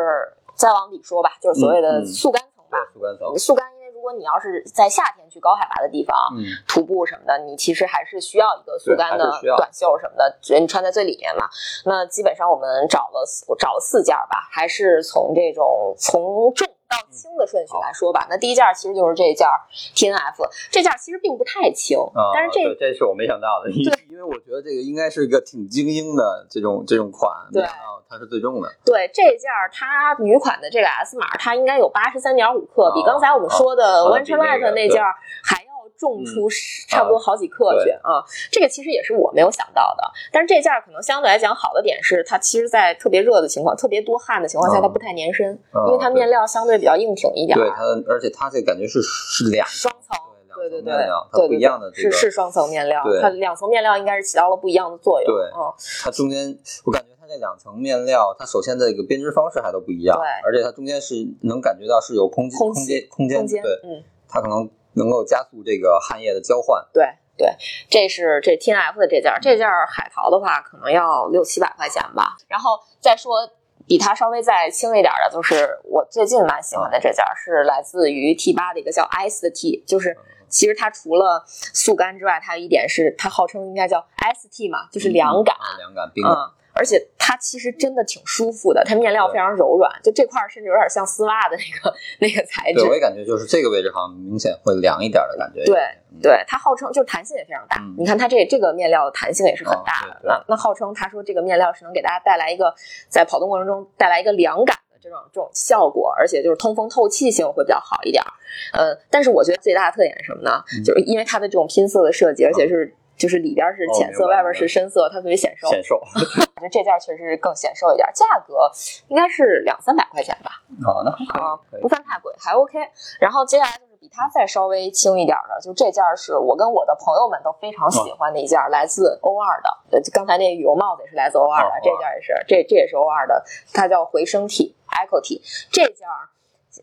[0.55, 2.78] 再往里说吧，就是所谓的速干层吧。
[2.93, 3.38] 对，速干层。
[3.38, 11.47] 速干，因为如果你要是在夏天去高海拔的地方，嗯，徒步什么的，你其实还是需要一个速干的短袖什么的，只你穿在最里面嘛。
[11.86, 18.28] 那基本上我们找了四找了四件儿吧，还是从这种从重到轻的顺序来说吧。
[18.30, 19.56] 那第一件其实就是这件儿
[19.96, 23.72] T N F，这件儿其实并不太轻，啊，但是这对这是我没想到的，
[24.12, 27.64] 因为我觉得这个应该是一个挺精英的这种这种款，对
[28.10, 28.68] 它是最重的。
[28.84, 35.02] 对这件儿它女款的这个 S 码，它应该有八十三点五克，比哦刚才我们说的哦 One 比那 Light 那件
[35.44, 35.70] 还要
[36.02, 36.49] 重出
[36.89, 38.26] 差不多好几克去对啊。
[38.52, 47.62] 这个其实也是我没有想到的，但是这件儿可能相对来讲好的点是，它其实，在特别热的情况、特别多汗的情况下，嗯它不太粘身，嗯因为它面料相对比较硬挺一点儿。
[47.62, 50.18] 对它，而且它这感觉是是两双层，
[50.56, 55.32] 对对对对两层面料，它不一样的这个，是是双层面料，它两层面料应该是起到了不一样的作用。
[55.32, 55.72] 对嗯，
[56.04, 64.04] 它中间我感觉它这两层面料，它首先这个编织方式还都不一样，对而且它中间是能感觉到是有空间空间空间空间，对，嗯。
[64.34, 66.86] 它可能能够加速这个汗液的交换。
[66.94, 67.06] 对
[67.38, 67.56] 对，
[67.89, 72.38] 这是这 T N F 的这件儿，这件儿海淘的话可能要六七百块钱吧。
[72.48, 73.50] 然后再说
[73.88, 80.18] 比它稍微再轻一点的，就是我最近蛮喜欢的这件儿，是来自于 T 八的一个叫 Ice 的 T，就是。
[80.52, 86.34] 其实它除了速干之外，它有一点是它号称应该叫 ST 嘛，就是凉感，啊凉感冰感。
[86.34, 86.52] 嗯，
[86.82, 92.90] 而且它其实真的挺舒服的，它面料非常柔软，就这块儿甚至有点像丝袜的那个那个材质对，。
[92.90, 95.64] 我也感觉就是这个位置好像明显会凉一点的感觉。
[95.64, 95.78] 对
[96.10, 97.78] 嗯对，它号称就是弹性也非常大。
[97.78, 100.20] 嗯你看它这这个面料的弹性也是很大的。
[100.24, 102.74] 那那号称他说这个面料是能给大家带来一个
[103.10, 108.34] 在跑动过程中带来一个凉感的这种这种效果，而且就是通风透气性会比较好一点儿。
[108.74, 110.64] 呃，但是我觉得最大的特点是什么呢？
[110.76, 112.96] 嗯就是因为它的这种拼色的设计，而且是。
[113.22, 115.67] 就是里边是浅色，哦外边是深色，它特别显瘦。
[115.67, 115.95] 显瘦。
[115.95, 118.67] 我觉得这件确实是更显瘦一点，价格
[119.09, 120.63] 应该是两三百块钱吧。
[120.84, 122.80] 好，那可啊不算太贵，还 OK。
[123.19, 129.69] 然后接下来就是比它再稍微轻一点的，就这件儿是我跟我的朋友们都非常喜欢的一件儿，来自 O 二的。
[129.91, 135.41] 呃，刚才那个羽绒帽子也是来自 O 二的，哦这件儿也是，这这也是 O 二的，它叫回声 T Echo T。
[135.72, 136.30] 这件儿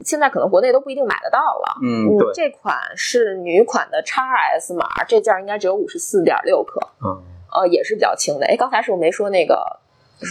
[0.04, 1.78] 现在可能国内都不一定买得到了。
[1.82, 4.20] 嗯，对，这款是女款的 x
[4.58, 7.22] S 码，这件儿应该只有五十四点六克，嗯，
[7.52, 8.46] 呃，也是比较轻的。
[8.46, 9.80] 哎，刚才是不是没说那个？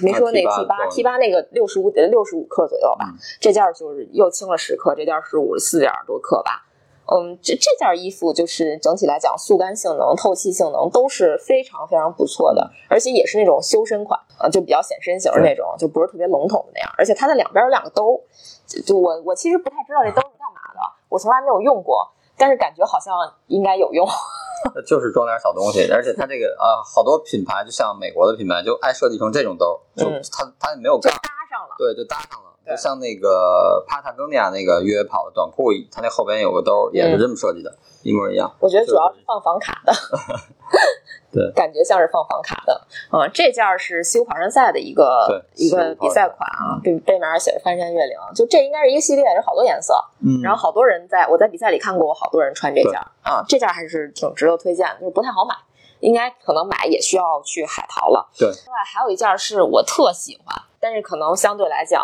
[0.04, 6.67] 没说那个 T 八 T 八那个六十五得六十五克左右吧，嗯这件儿就是又轻了十克，这件儿是五十四点多克吧。
[7.10, 16.94] 嗯，这这件衣服就是整体来讲，速干性能、透气性能都是非常非常不错的，而且也是那种修身款啊，就比较显身型的那种，就不是特别笼统的那样。
[16.98, 18.22] 而且它的两边有两个兜，
[18.66, 20.80] 就就我我其实不太知道这兜是干嘛的，
[21.10, 23.14] 我从来没有用过，但是感觉好像
[23.48, 24.08] 应该有用。
[24.86, 31.16] 就是装点小东西，而且它这个啊，好多品牌就像美国的品牌就爱设计成这种兜，就嗯它它也没有就，搭
[31.48, 31.76] 上了。
[31.78, 32.50] 对，就搭上了。
[32.68, 38.54] 对就像那个帕塔哥尼亚那个越野跑的短裤，它那后边有个兜，也是这么设计的，一模一样。
[38.60, 39.94] 我觉得主要是放房卡的，
[41.32, 42.82] 对感觉像是放房卡的。
[43.12, 49.94] 嗯，这件儿是西湖跑山赛的一个一个比赛款啊，背背面写着翻山越岭，就这应该是一个系列，有好多颜色。
[50.20, 55.56] 嗯然后好多人在我在比赛里看过，好多人穿这件儿啊，这件儿还是挺值得推荐的，就是不太好买。
[56.00, 58.30] 应该可能买也需要去海淘了。
[58.38, 62.02] 对另外还有一件儿是我特喜欢，但是可能相对来讲，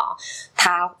[0.54, 0.94] 它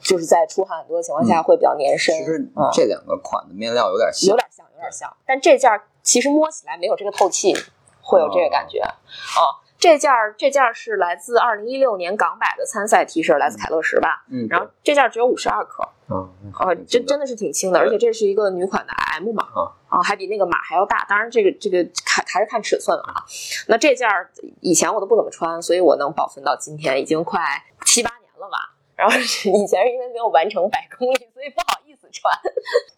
[0.00, 2.16] 就是在出汗很多的情况下会比较粘身。
[2.18, 7.54] 其实嗯这两个款的面料有点像有像，点像，有点像，但这件儿其实摸起来没有这个透气，
[8.00, 14.26] 会有这个感觉啊、这件儿这件儿是来自二零一六年港百的参赛 T 恤，来自凯乐石吧。
[14.28, 21.06] 嗯，然后这件儿只有五十二克，嗯，啊，这真的是挺轻的，而且这是一个女款的 M 码啊，啊，还比那个码还要大。
[21.08, 23.24] 当然，这个这个看还是看尺寸了啊。
[23.68, 27.40] 那这件儿以前我都不怎么穿，所以我能保存到今天，已经快
[27.86, 28.76] 七八年了吧。
[28.94, 29.22] 然后以
[29.66, 32.32] 前是因为没有完成百公里，所以不好意思穿。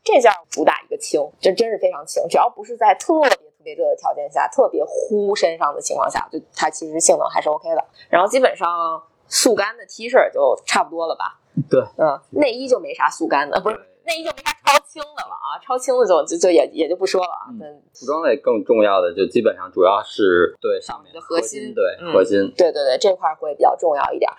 [0.05, 7.85] 这件儿主打一个轻，这真是非常轻，只要不是在特别特别热的条件下，特别呼身上的情况下，就它其实性能还是 OK 的。
[8.09, 11.39] 然后基本上速干的 T 恤就差不多了吧。
[11.71, 17.47] 对，嗯，内衣就没啥速干的，不是内衣就没啥超轻的了啊，超轻的就就就也也就不说了啊。
[17.51, 24.31] 嗯嗯，服装类更重要的就基本上主要是对上面的核心心，对嗯核心，对对对，这块儿会比较重要一点。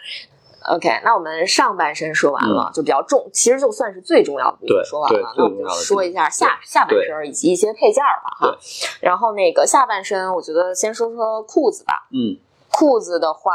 [0.66, 5.34] OK，那我们上半身说完了，就比较重，其实就算是最重要的部分说完了。
[5.38, 8.58] 那我们就说一下下下半身以及一些配件儿吧，哈。
[9.02, 12.08] 然后那个下半身，我觉得先说说裤子吧。
[12.12, 12.40] 嗯，
[12.72, 13.52] 裤子的话，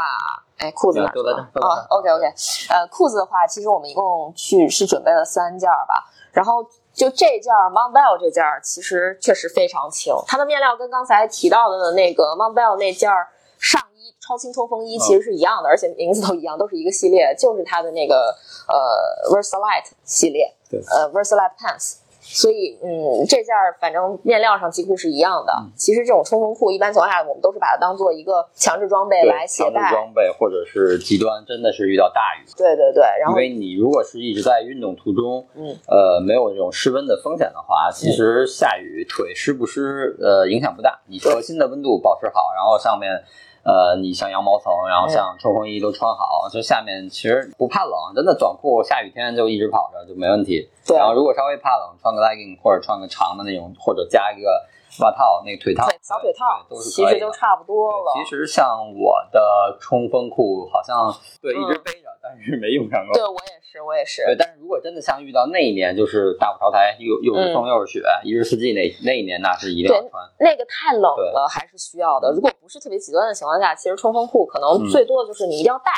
[0.57, 2.25] 哎，裤子哪哦，OK OK，
[2.69, 13.98] 呃，裤子的话，其实我们一共去是准备了三件儿吧，然后就这件儿 Montbell 这件儿其实确实非常轻，它的面料跟刚才提到的那个 Montbell 那件儿上衣
[14.29, 21.95] 超轻冲锋衣其实是一样的，而且名字都一样，都是一个系列，就是它的那个呃 Versalite 系列，对呃 Versalite Pants。
[22.21, 25.51] 所以，嗯，这件儿反正面料上几乎是一样的。
[25.57, 29.89] 嗯其实这种冲锋裤，一般情况下我们都是把它当做一个强制装备来携强制带。
[29.89, 40.99] 装备或者是极端真的是遇到大雨，对对对，然后因为你如果是一直在运动途中，嗯，呃，没有这种失温的风险的话，其实下雨腿湿不湿，呃，影响不大。
[41.07, 43.23] 你核心的温度保持好，然后上面，
[43.63, 50.69] 呃，你像羊毛层，然后像冲锋衣都穿好，就下面其实不怕冷，真的短裤下雨天就一直跑着就没问题。
[50.87, 54.65] 对然后如果稍微怕冷，穿个 legging 或者穿个长的那种，或者加一个
[55.01, 58.13] 袜套，那个腿套，对小腿套都是其实就差不多了。
[58.15, 63.13] 对其实像我的冲锋裤，好像对嗯一直背着，但是没用上过。
[63.13, 64.23] 对我也是，我也是。
[64.25, 70.23] 对，但是如果真的像遇到那一年，就是大雾朝台，又又是风嗯又是雪，一日四季那那一年，那是一定要穿。
[70.39, 72.31] 那个太冷了，还是需要的。
[72.31, 75.91] 如果不是特别极端的情况下，其实冲锋裤可能嗯最多的就是你一定要带，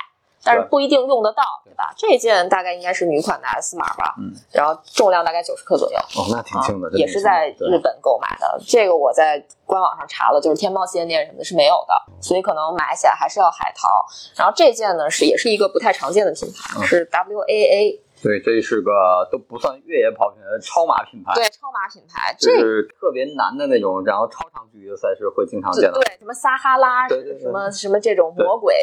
[0.44, 1.94] 但是不一定用得到，对吧？
[1.96, 5.98] 这件大概应该是女款的 S 码吧，嗯，然后重量大概九十克左右。
[6.18, 8.60] 哦，那挺啊轻的，也是在日本购买的。
[8.66, 14.06] 这个我在官网上查了，就是天猫旗舰店什么的是没有的，所以可能买起来还是要海淘。
[14.36, 18.92] 然后这件呢是也是一个不太常见的品牌，嗯是 WAA，对，这是个
[19.32, 22.34] 都不算越野跑品的超马品牌，对，超马品牌。
[22.38, 26.00] 就这是特别难的那种，然后超长距离的赛事会经常见到。
[26.00, 28.76] 对什么撒哈拉，对对对什么什么这种魔鬼，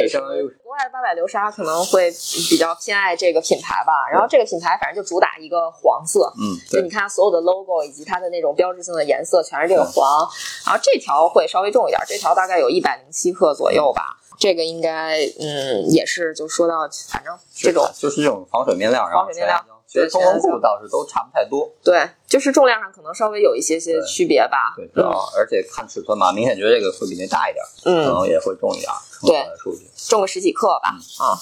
[0.63, 2.11] 国外的八百流沙可能会
[2.51, 4.11] 比较偏爱这个品牌吧。
[4.11, 10.29] 然后这个品牌反正就主打一个黄色，嗯，就你看它所有的 logo 以及它的那种标志性的颜色全是这个黄，
[10.67, 14.18] 然后这条会稍微重一点，这条大概有一百零七克左右吧。
[14.39, 21.71] 这个应该嗯也是就说到反正这种就是这种防水面料，然后防水面料其实冲锋裤倒是都差不太多。
[21.83, 24.75] 对，就是重量上可能稍微有一些些区别吧。
[24.77, 28.91] 对，主要而且看尺寸嘛，明显觉得这个会比那大一点，可嗯，能也会重一点。
[29.21, 29.91] 对称数据。
[29.97, 31.35] 重个十几克吧，啊，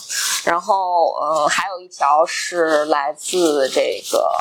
[0.47, 4.33] 然后呃，还有一条是来自这个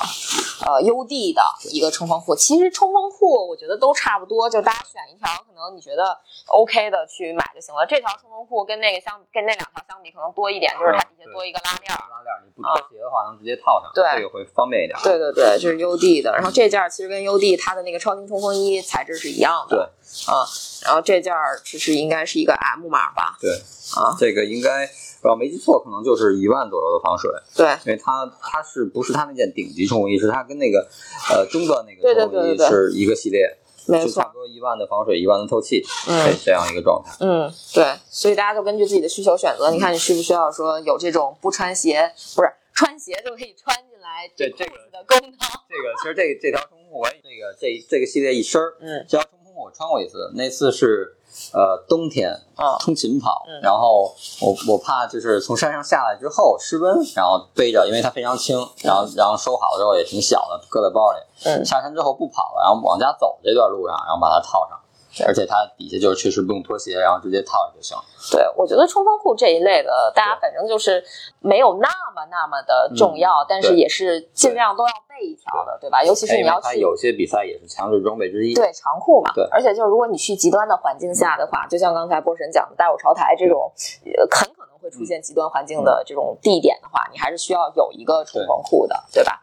[0.65, 2.33] 呃 U D 的一个冲锋裤。
[2.33, 6.17] 其实冲锋裤我觉得都差不多，就大家选一条可能你觉得
[6.47, 7.85] OK 的去买就行了。
[7.85, 11.99] 这条冲锋裤跟那个相跟那两条相比，可能多一点，就是它底下多一个拉链儿。
[12.09, 14.97] 拉链儿你不脱鞋的话，能直接套上，对这个会方便一点。
[15.03, 16.34] 对对对，这是 U D 的。
[16.35, 19.75] 然后这件儿其实跟 UD 它的那个超轻冲锋衣材质是一样的。
[19.75, 20.45] 对啊，
[20.83, 23.37] 然后这件儿其实应该是一个 M 码吧？
[23.41, 23.51] 对
[23.95, 24.89] 啊，这个应该
[25.21, 30.87] 我要没记错，可能就是一万左右的防水，对因为它它是不是它那件顶级冲锋衣，是它跟那个
[31.31, 33.57] 呃中端那个冲锋衣是一个系列，
[33.87, 37.11] 没错就差，不多一万的防水，一万的透气，嗯这这样一个状态。
[37.19, 45.37] 嗯，对，所以大家就根据自己的需求选择，你看你需不需要说有这种不穿鞋，不是穿鞋就可以穿进来对这个裤子的功能，
[45.67, 51.17] 这个其实这这条冲锋裤我也这个这这个系列一身儿，嗯这条冲锋裤我穿过一次，那次是
[51.51, 61.17] 呃冬天啊通勤跑，嗯然后我我怕就是从山上下来之后失温，然后背着，因为它非常轻，然后然后收好了之后也挺小的，搁在包里。
[61.43, 64.84] 嗯下山之后不跑了，然后往家走这段路上，然后把它套上对，
[65.23, 67.95] 而且它底下就是确实不用脱鞋，然后直接套上就行。
[68.31, 71.03] 对，我觉得冲锋裤这一类的，大家反正就是
[71.39, 76.03] 没有那么那么的重要，嗯但是也是尽量都要备一条的，对吧？
[76.03, 78.53] 尤其是你要去它有些比赛也是强制装备之一。
[78.53, 83.71] 对长裤嘛，对而且就是如果你去极端的环境下的话，就像刚才波神讲的大有朝台这种，
[84.05, 89.41] 呃，很可能会出现极端环境的这种地点的话，你还是需要有一个冲锋裤的，对吧？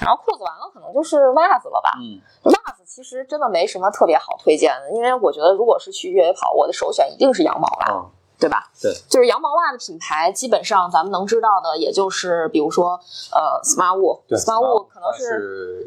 [0.00, 1.90] 然后裤子完了，可能就是袜子了吧？
[2.00, 8.68] 嗯，袜子其实真的没什么特别好推荐的，因为我觉得如果是去越野跑，我的首选一定是羊毛袜，嗯，对吧？
[8.82, 13.00] 对，就是羊毛袜的品牌，基本上咱们能知道的，也就是比如说
[13.32, 15.86] 呃，Smartwool，对 Smartwool 可能它是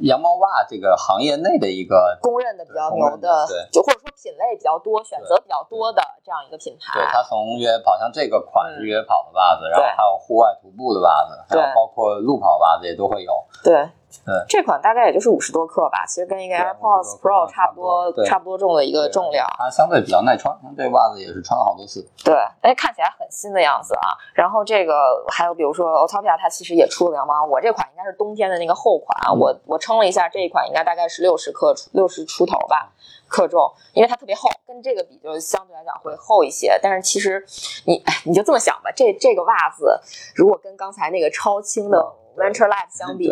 [0.00, 3.68] 羊毛袜这个行业内的一个公认的比较牛的对。
[3.70, 6.98] 就或者说品类比较多、选择比较多的这样一个品牌。
[6.98, 11.62] 对，它从越野跑，像这个款是越野跑的袜子，然后还有户外徒步的袜子，还对。
[11.62, 13.32] 有包括路跑袜子也都会有。
[13.62, 13.88] 对
[14.24, 19.46] 对这款大概也就是五十多克吧，其实跟一个 AirPods Pro 差不多对差不多重的一个重量。
[19.56, 22.06] 它相对比较耐穿，像这袜子也是穿了好多次。
[22.24, 24.16] 对，哎，看起来很新的样子啊。
[24.34, 32.92] 然后这个还有比如说 Otopia，它其实也出了两毛，我这款应该是冬天的那个厚款啊，我我称了一下，这一款应该大概是六十克出六十出头吧。
[33.28, 36.76] 克重，因为它特别厚，跟这个比就相对来讲会厚一些。
[36.82, 37.44] 但是其实
[37.86, 40.00] 你哎，你就这么想吧，这这个袜子
[40.34, 43.30] 如果跟刚才那个超轻的 Venture Light 相比，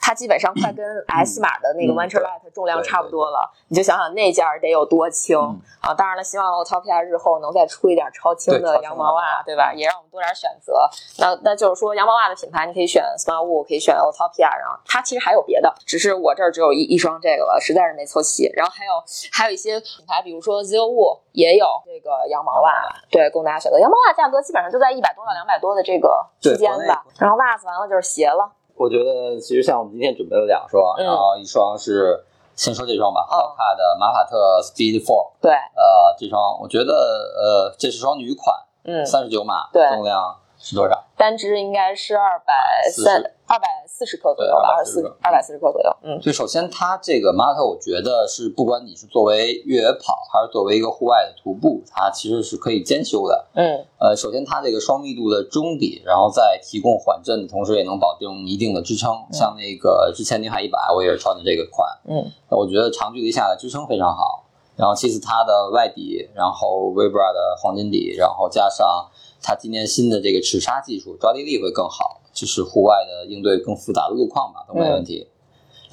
[0.00, 3.50] 它基本上快跟 S 码的那个嗯 Venture 对 Light 重量差不多了。
[3.68, 5.94] 你就想想那件儿得有多轻嗯啊！
[5.94, 9.72] 当然了，希望 Otopia 日后能再出一点超轻的羊毛袜，对吧？
[9.74, 10.88] 也让我们多点选择。
[11.18, 18.50] 那那就是说，羊毛袜的品牌你可以选 Smartwool，可以选 Otopia，然后它其实还有别的，只是我这儿只有一一双这个了，实在是没凑齐。
[18.54, 18.92] 然后还有
[19.32, 23.78] 还有一些品牌，比如说 Zero Wool 也有这个羊毛袜，对，供大家选择。
[23.78, 27.04] 羊毛袜价格基本上就在一百多到两百多的这个区间吧。
[27.18, 32.24] 然后袜子完了就是鞋了，我觉得其实像我们今天准备了两双，嗯然后一双是
[32.54, 38.54] 先说这双吧，哦好看的马法特 Speed Four，对，呃，这双我觉得呃这是双女款，
[38.84, 41.02] 嗯，三十九码，对重量是多少？
[41.16, 43.22] 单只应该是二百三
[43.52, 46.22] 二百四十克左右吧，二对四240二百四十克左右，嗯。
[46.22, 53.46] 所以首先它这个马法特，我觉得是不管你是作为越野跑还是作为一个户外的徒步，它其实是可以兼修的。
[53.54, 59.12] 嗯呃，首先它这个双密度的中底，然后在提供缓震的同时，也能保证一定的支撑。
[59.30, 64.44] 像那个之前宁海一百，我也是穿的这个款，嗯我觉得长距离下来支撑非常好。
[64.74, 69.06] 然后其次它的外底，然后 Vibra 的黄金底，然后加上
[69.42, 75.28] 它今年新的这个齿刹技术，抓地力会更好，就是户外的应对更复杂的路况吧，都没问题。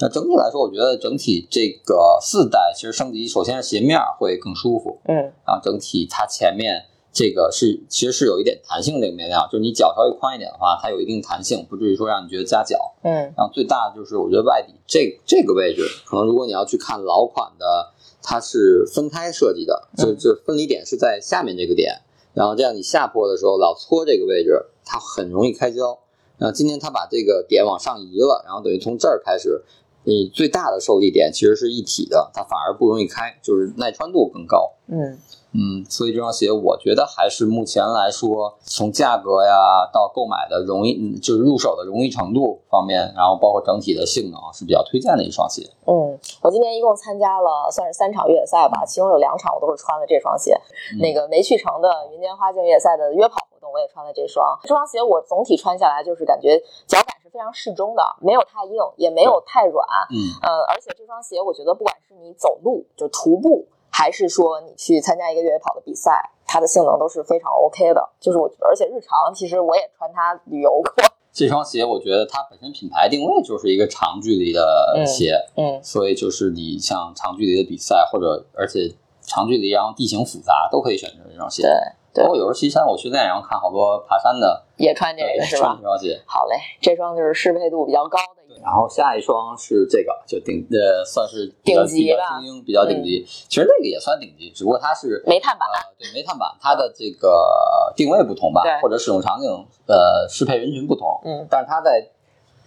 [0.02, 5.14] 那整体来说，我觉得整体这个四代其实升级，首先是鞋面儿会更舒服，嗯
[5.46, 12.94] 然后整体它前面这个是其实是有一点弹性这个面料，就是你脚稍微宽一点的话，它有一定弹性，不至于说让你觉得夹脚。
[13.02, 22.00] 嗯然后最大的就是我觉得外底这这个位置，可能如果你要去看老款的，它是分开设计的，就就分离点是在下面这个点，
[22.32, 25.98] 然后这样你下坡的时候老搓这个位置，它很容易开胶。
[26.40, 29.62] 然后今天它把这个点往上移了，然后等于从这儿开始，
[30.04, 34.72] 你最大的受力点其实是一体的，它反而不容易开，就是耐穿度更高。
[34.88, 35.18] 嗯
[35.52, 45.68] 嗯，所以这双鞋我觉得还是目前来说，从价格呀到购买的容易，嗯就是入手的容易程度方面，然后包括整体的性能是比较推荐的一双鞋。
[45.86, 50.54] 嗯，我今年一共参加了算是三场越野赛吧，其中有两场我都是穿了这双鞋。
[50.94, 54.58] 嗯那个没去成的云间花境越野赛的约跑活动，我也穿了这双。
[54.62, 59.86] 这双鞋我总体穿下来就是感觉脚感是非常适中的，没有太硬，也没有太软。
[60.10, 68.10] 嗯，呃，而且这双鞋我觉得不管是你走路就徒步，还是说你去参加一个越野跑的比赛，它的性能都是非常 OK 的。
[68.18, 70.92] 就是我，而且日常其实我也穿它旅游过。
[71.32, 78.92] 这双鞋我觉得它本身品牌定位就是一个长距离的鞋，嗯所以就是你像长距离的比赛或者而且
[79.22, 81.70] 长距离然后地形复杂都可以选择这双鞋对。
[82.12, 85.82] 对包括有时候西山我训练，然后看好多爬山的，也穿这个是吧穿这？
[85.82, 86.22] 双鞋。
[86.26, 88.40] 好嘞，这双就是适配度比较高的。
[88.62, 93.24] 然后下一双是这个，就顶呃，算是顶级吧嗯精英，比较顶级。
[93.26, 99.48] 其实那个也算顶级，只不过它是煤炭版呃，对煤炭版，它的这个定位不同吧，或者使用场景
[99.86, 102.06] 呃适配人群不同，嗯但是它在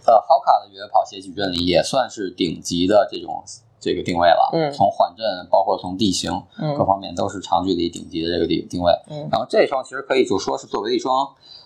[0.07, 3.43] 呃 Hoka 的越野跑鞋矩阵里也算是顶级的这种
[3.83, 8.93] 这个定位了，嗯从缓震包括从地形各嗯方面都是长距离顶级的这个定定位。
[9.09, 11.25] 嗯然后这双其实可以就说是作为一双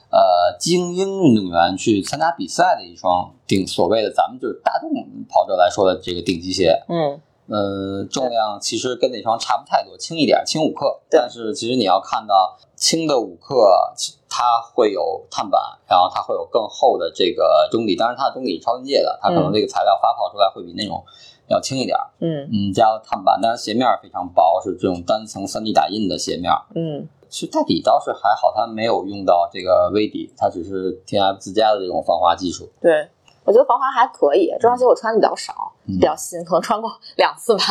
[0.09, 4.91] 呃精英运动员去参加比赛的一双顶所谓的咱们就是大众
[5.29, 6.83] 跑者来说的这个顶级鞋。
[6.89, 10.99] 嗯呃，重量其实跟那双差不太多，轻一点，轻五克。
[11.09, 13.55] 但是其实你要看到轻的五克，
[14.27, 21.01] 它会有碳板，然后它会有更厚的这个中底，当然它的中底是超临界的，它可能嗯这个材料发泡出来会比那种
[21.47, 21.97] 要轻一点。
[22.19, 26.51] 嗯嗯，加了碳板，但是鞋面非常薄，是这种单层 3D 打印的鞋面。
[26.75, 32.71] 嗯其实大底倒是还好，它没有用到这个微底，它只是 T F 自家的这种防滑技术。
[32.79, 33.05] 对，
[33.43, 34.49] 我觉得防滑还可以。
[34.61, 37.63] 这双鞋我穿的比较少，嗯比较新，可能穿过两次吧。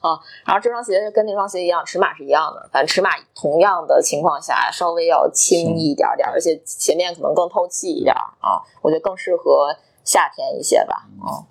[0.00, 8.64] 啊，然后这双鞋跟那双鞋一样，尺码是一样的，反正尺码同样的情况下稍微要轻一点点，而且鞋面可能更透气一点啊。
[8.80, 11.06] 我觉得更适合夏天一些吧。
[11.10, 11.44] 嗯。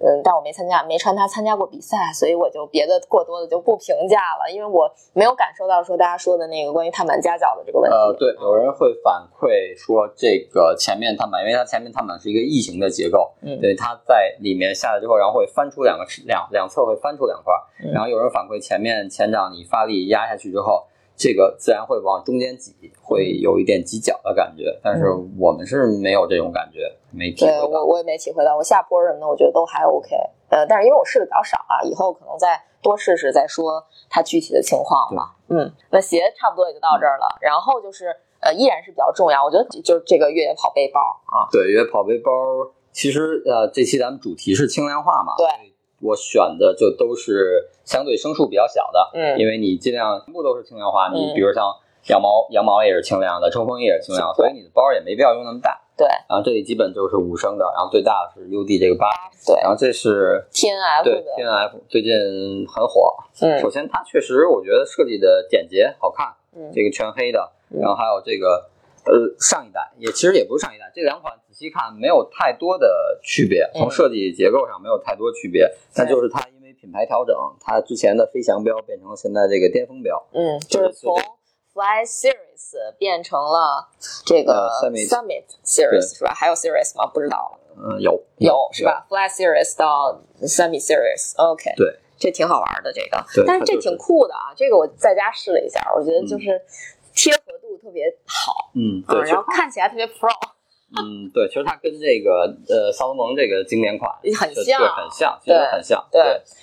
[0.00, 7.94] 嗯，但我没参加，没穿它参加过比赛，所以我就别的过多的就不评价了，因为我没有感受到说大家说的那个关于碳板夹脚的这个问题。
[7.94, 17.52] 呃，对，有人会反馈说这个前面碳板，因为它前面碳板是一个异形的结构，嗯对，它在里面下来之后，然后会翻出两个两两侧会翻出两块，
[17.84, 20.86] 嗯然后有人反馈前面前掌你发力压下去之后，
[21.20, 25.04] 这个自然会往中间挤，会有一点挤脚的感觉，但是
[25.38, 27.66] 我们是没有这种感觉，没体会到。
[27.66, 30.16] 对我我也没体会到，我下坡什么的，我觉得都还 OK。
[30.48, 35.36] 呃，但是因为我试的比较少啊，以后可能再多试试再说它具体的情况吧。
[35.48, 42.32] 嗯，那鞋差不多也就到这儿了，然后就是呃，依然是比较重要，我觉得就是这个越野跑背包啊，对，越野跑背包
[42.92, 45.46] 其实呃，这期咱们主题是轻量化嘛，对
[46.00, 51.64] 我选的就都是相对升数比较小的，嗯因为你尽量全部都是轻量化，你嗯比如像
[52.08, 55.80] 羊毛，羊毛也是轻量的，冲锋衣也是轻量所以你的包也没必要用那么大。
[55.96, 59.06] 对然后这里基本就是五升的，然后最大的是 UD 这个八，
[59.46, 62.10] 对然后这是 T N F 对的，T N F 最近
[62.66, 63.14] 很火。
[63.42, 68.64] 嗯首先它确实我觉得设计的简洁好看，嗯这个全黑的，嗯然后还有这个
[69.10, 81.14] 呃上一代也其实也不是上一代，这两款仔细看没有太多的区别，嗯从设计结构上没有太多区别，但就是它因为品牌调整，它之前的飞翔标变成了现在这个巅峰标，嗯，就是从
[81.72, 83.88] Fly Series 变成了
[84.26, 86.32] 这个呃，Summit Series 是吧？
[86.34, 87.10] 还有 Series 吗？
[87.12, 88.84] 不知道，嗯，有有是？
[88.84, 94.52] 吧？Fly Series 到 Summit Series，OK，、对，这挺好玩的这个，对但是这挺酷的啊！
[94.56, 96.60] 这个我在家试了一下，我觉得就是
[97.14, 100.28] 贴合度特别好，嗯，嗯，对，然后看起来特别 pro，
[100.98, 106.22] 嗯，对，其实它跟这个呃萨洛蒙这个经典款对很像对，很像，其实很像，对，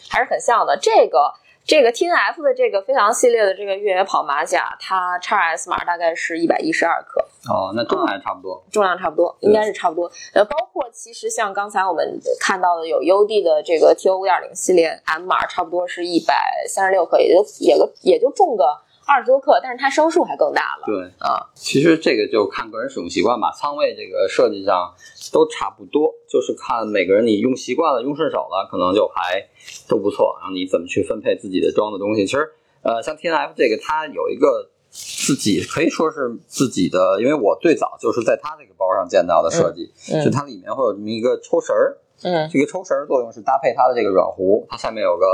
[0.09, 0.77] 还是很像的。
[0.77, 1.33] 这个
[1.65, 10.09] 这个 T N F 的这个飞翔系列的这个越野跑马甲，它 x S 码大概是一百一十二克，哦，那重量还差不多，重量差不多，应该是差不多。
[10.33, 18.63] 呃，包括其实像刚才我们看到的有 UD 的这个 T O 五点零系列 M 码，差不多是一百三十六克，也就也个也就重个
[19.07, 20.83] 二十多克，但是它升数还更大了。
[20.85, 21.05] 对。
[21.19, 24.93] 啊，其实这个就看个人使用习惯吧，仓位这个设计上
[25.31, 29.47] 都差不多，就是看每个人你用习惯了、用顺手了，可能就还
[29.87, 30.35] 都不错。
[30.41, 32.51] 然后你怎么去分配自己的装的东西，其实
[32.83, 45.25] 呃，像 T N F 这个它有一个自己可以说是自己的，因为我最早就是在它这个包上见到的设计，嗯就它里面会有这么一个抽绳儿，嗯这个抽绳儿作用是搭配它的这个软壶，它下面有个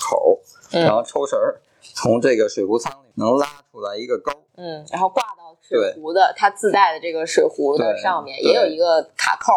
[0.00, 0.40] 口，
[0.72, 1.60] 嗯然后抽绳儿
[1.94, 4.32] 从这个水壶仓里能拉出来一个钩。
[4.56, 9.52] 嗯，然后挂到水壶的它自带的这个水壶的上面，也有一个卡扣，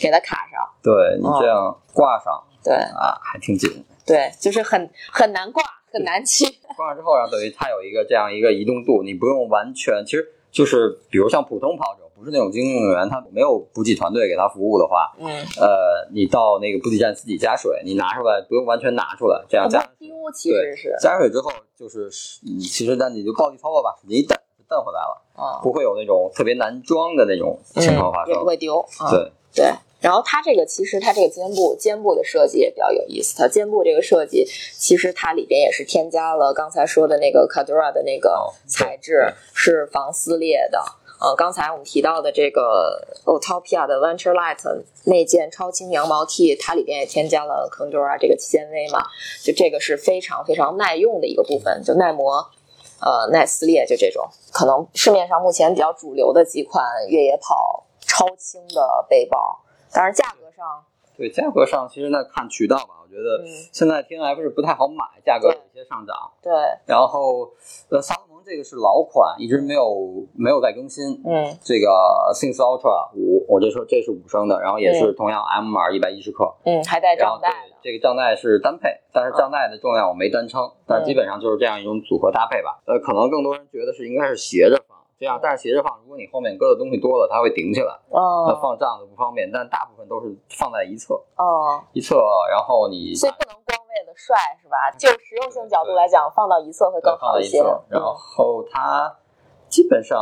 [0.00, 0.60] 给它卡上。
[0.82, 3.84] 对你这样挂上、对啊，还挺紧。
[4.04, 6.58] 对，就是很很难挂，很难系。
[6.76, 15.28] 挂上之后，然后等于它有一个这样一个移动度，你不用完全，其实就是比如像普通跑者，不是那种精英运动员，他没有补给团队给他服务的话，嗯，
[15.60, 19.86] 呃，你到那个补给站自己加水，你拿出来不用完全拿出来，这样很加
[20.34, 22.10] 其实是加水之后就是
[22.42, 28.34] 你其实那你就暴力操作吧，你一蹬就蹬回来了，啊，不会有那种特别难装的那种情况发嗯也。
[28.34, 28.80] 不会丢。
[28.98, 29.66] 啊、对，对。
[30.00, 34.44] 然后它这个其实它这个肩部肩部的设计也比较有意思，它肩部这个设计
[34.78, 40.78] 其实它里边也是添加了刚才说的那个 Cadura 的那个哦材质，是防撕裂的。
[41.20, 49.02] 呃，刚才我们提到的这个 Autopia 的 Venture Light 那件超轻羊毛 T，它里边也添加了 Condora 这个纤维嘛，
[49.42, 52.50] 就这个是非常非常耐用的一个部分，就耐磨。
[52.98, 59.60] 呃耐撕裂就这种，可能市面上目前比较主流的几款越野跑超轻的背包，
[59.92, 60.82] 当然价格上，
[61.14, 62.94] 对价格上，其实那看渠道吧。
[63.02, 66.16] 我觉得嗯，现在 T N F 是不太好买，价格有些上涨。
[66.42, 66.50] 对，
[66.86, 67.50] 然后，
[67.90, 68.15] 呃，萨
[68.46, 71.02] 这个是老款，一直没有没有再更新。
[71.26, 71.90] 嗯这个
[72.30, 82.78] Things Ultra 五，我这说这是五升的，然后也是同样 M 码一百一十克，嗯，还带账带的，这个账带是单配，但是账带的重量我没单称，但是基本上就是这样一种组合搭配吧。
[82.86, 89.50] 呃，可能更多人觉得是应该是斜着放，这样，但是斜着放，如果你后面搁的东西多了，它会顶起来，那哦放账就不方便。
[89.50, 92.14] 但大部分都是放在一侧，哦，一侧，
[92.48, 94.90] 然后你所以不能光为了帅是吧？
[94.98, 97.46] 就实用性角度来讲，放到一侧会更好些。
[97.46, 99.16] 一侧，然后它
[99.68, 100.20] 基本上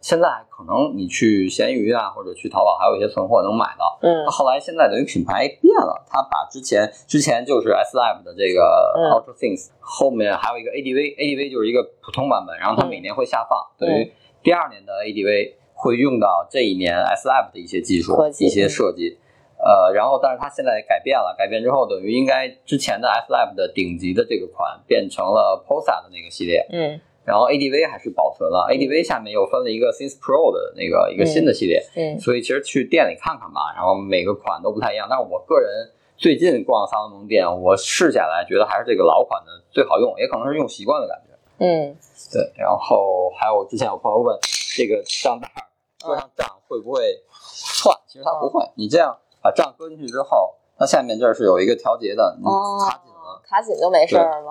[0.00, 3.98] 现在可能你去闲鱼啊，或者去淘宝还有一些存货能买到。
[4.02, 14.12] 嗯后来现在等于品牌变了，它把之前之前就是 S Live 的这个嗯 Ultra Things，、后面还有一个 ADV，ADV 就是一个普通版本，然后它每年会下放，嗯等于
[14.42, 19.18] 第二年的 ADV 会用到这一年 S Live 的一些技术、技一些设计。
[19.68, 35.06] 呃，然后但是它现在改变了，改变之后等于应该之前的 S Live 的顶级的这个款变成了 Posa 的那个系列，嗯然后 ADV 还是保存了，ADV 下面又分了一个 Things Pro 的那个一个新的系列，嗯所以其实去店里看看吧，然后每个款都不太一样。
[35.10, 41.36] 但是我个人最近逛萨洛蒙店，我试下来觉得还是这个老款的最好用，也可能是用习惯的感觉。
[41.58, 41.94] 嗯
[42.32, 44.34] 对，然后还有之前有朋友问
[44.74, 45.68] 这个账带儿
[46.02, 47.02] 搁上账会不会
[47.76, 47.94] 串？
[48.06, 54.50] 其实它不会，你这样把账搁进去之后，它下面这儿是有一个调节的，你哦卡紧了，，卡紧就没事儿了。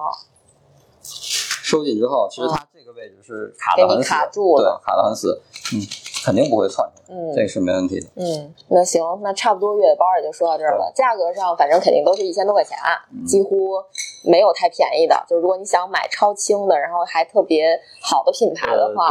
[1.03, 5.41] 收紧之后，其实它这个位置是卡的很死，卡住了对，卡的很死，
[5.73, 5.84] 嗯，
[6.23, 8.07] 肯定不会窜出来，嗯这个是没问题的。
[8.15, 10.89] 嗯，那行，那差不多越野包也就说到这儿了。
[10.95, 12.77] 价格上反正肯定都是一千多块钱，
[13.11, 13.84] 嗯几乎
[14.23, 15.22] 没有太便宜的。
[15.27, 19.09] 就是如果你想买超轻的，然后还特别好的品牌的话，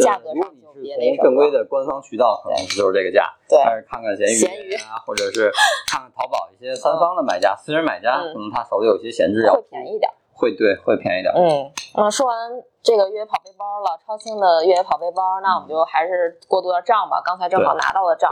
[0.00, 0.52] 价格上
[0.82, 3.32] 别那什么是从正规的官方渠道，可能就是这个价。
[3.48, 5.50] 对但是看看闲闲鱼鱼啊，或者是
[5.86, 10.10] 看 看淘宝一些三方的买家、私人买家，嗯可能他手里有些闲置要会便宜点。
[10.36, 11.32] 会对会便宜点。
[11.32, 12.36] 嗯，那说完
[12.82, 17.22] 这个越野跑背包了，超轻的越野跑背包，那我们就还是过渡到账吧。
[17.24, 18.28] 刚才正好拿到了账，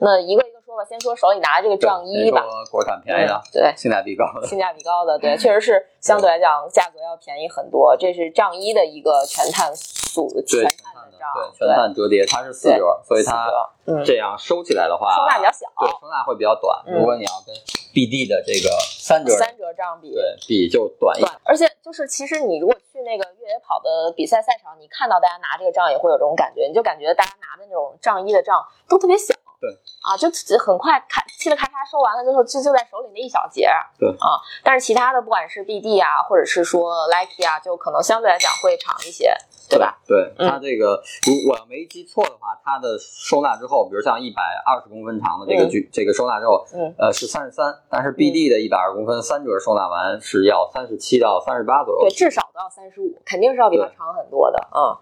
[0.00, 0.42] 那一个
[0.74, 0.84] 说吧。
[0.84, 4.46] 先说手里拿的这个账一吧，说国产便宜的嗯，对，性价比高的。
[4.46, 7.96] 性价比高的，对，确实是相对来讲价格要便宜很多。
[7.96, 13.48] 这是账一的一个全碳素全，碳的账，对，全碳折叠，它是四折，所以它
[13.86, 16.82] 嗯，这样收起来的话，收纳比较小，对，收纳会比较短。
[16.86, 17.54] 嗯如果你要跟
[17.94, 18.68] BD 的这个
[18.98, 29.34] 三折三折账比对比就短一点，而且就是其实你如果去那个越野跑的比赛赛场，你看到大家拿这个账也会有这种感觉，你就感觉大家拿的那种账一的账都特别小。
[29.64, 29.72] 对
[30.04, 30.28] 啊，就
[30.58, 33.66] 很快咔嘁哩咔嚓收完了之后，就就在手里那一小节。
[33.98, 39.32] 对啊，但是其他的不管是 BD 啊，或者是说 Lucky 啊，就可能相对来讲会长一些，
[39.70, 39.96] 对吧？？
[40.06, 54.58] 对，嗯它这个如我要没记错的话，它的收纳之后，比如像一百二十公分长的这个嗯距、这个收纳之后，嗯呃是三十三，但是 BD 的一百二十公分三折收纳完是要三十七到三十八左右对，，至少都要三十五，肯定是要比它长很多的。
[54.76, 54.92] 嗯，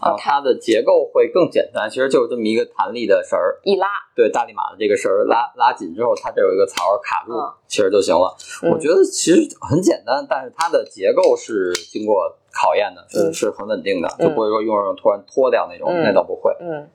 [0.00, 7.52] 然后它的结构会更简单，其实就是这么一个弹力的绳儿，一拉，对大力马的这个绳儿拉拉紧之后，它这有一个槽儿卡住，嗯。
[7.66, 8.36] 其实就行了。
[8.62, 8.70] 嗯。
[8.70, 13.32] 我觉得其实很简单，但是它的结构是经过考验的，是、嗯。
[13.32, 14.28] 是很稳定的，嗯。
[14.28, 16.02] 就不会说用着突然脱掉那种，嗯。
[16.04, 16.54] 那倒不会。
[16.60, 16.88] 嗯。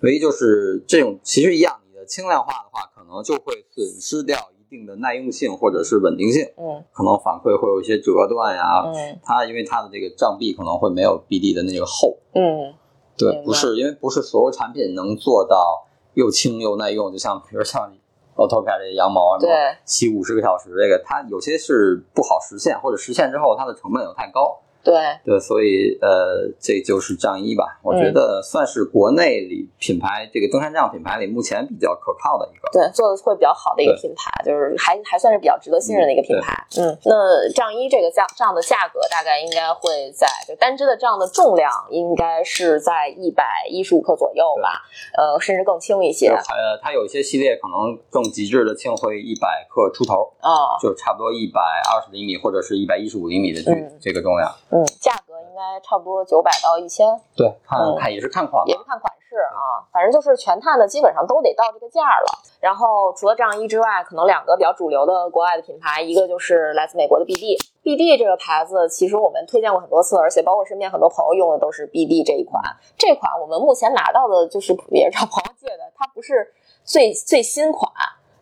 [0.00, 6.82] 唯一就是这种其实一样，你的轻量化的话，可能就会损失掉一定的耐用性或者是稳定性，嗯。
[6.92, 8.82] 可能反馈会有一些折断呀。
[8.86, 9.18] 嗯。
[9.22, 12.74] 它因为它的这个障壁可能会没有 BD 的那个厚，嗯。
[13.16, 17.92] 对不是因为不是所有产品能做到又轻又耐用，就像比如像
[18.34, 19.76] Autopia 这些羊毛，什么对。
[19.84, 24.94] 骑五十个小时，这个它有些是不好实现，或者实现之后它的成本又太高，对，
[25.24, 32.68] 对，所以呃，这就是仗一吧，我嗯觉得算是国内里品牌这个登山杖品牌里目前比较可靠的一个。
[32.70, 36.52] 对，做的会比较好的一个品牌，就是还还算是比较值得信任的一个品牌。
[36.78, 44.82] 嗯，那账一这个账账的价格大概应该会在就单支的账的重量应该是在一百一十五克左右吧，
[45.16, 46.28] 呃，甚至更轻一些。
[46.28, 50.76] 呃，它有一些系列可能更极致的轻会一百克出头，啊。
[50.82, 53.98] 就差不多一百二十厘米或者是一百一十五厘米的距、嗯。
[54.00, 54.52] 这个重量。
[54.74, 57.06] 嗯，价格应该差不多九百到一千，
[57.36, 58.82] 对，看、嗯看也是看款也是。
[58.82, 62.26] 看款式啊，反正就是全碳的基本上都得到这个价了。
[62.58, 67.56] 然后除了账一之外，可能两个比较主流的国外的品牌，一个就是来自美国的 BD。
[67.84, 72.60] BD 这个牌子，其实我们推荐过很多次，而且包括身边很多朋友用的都是 BD 这一款。
[72.98, 76.52] 这款我们目前拿到的就是也是找朋友借的，它不是
[76.82, 77.92] 最最新款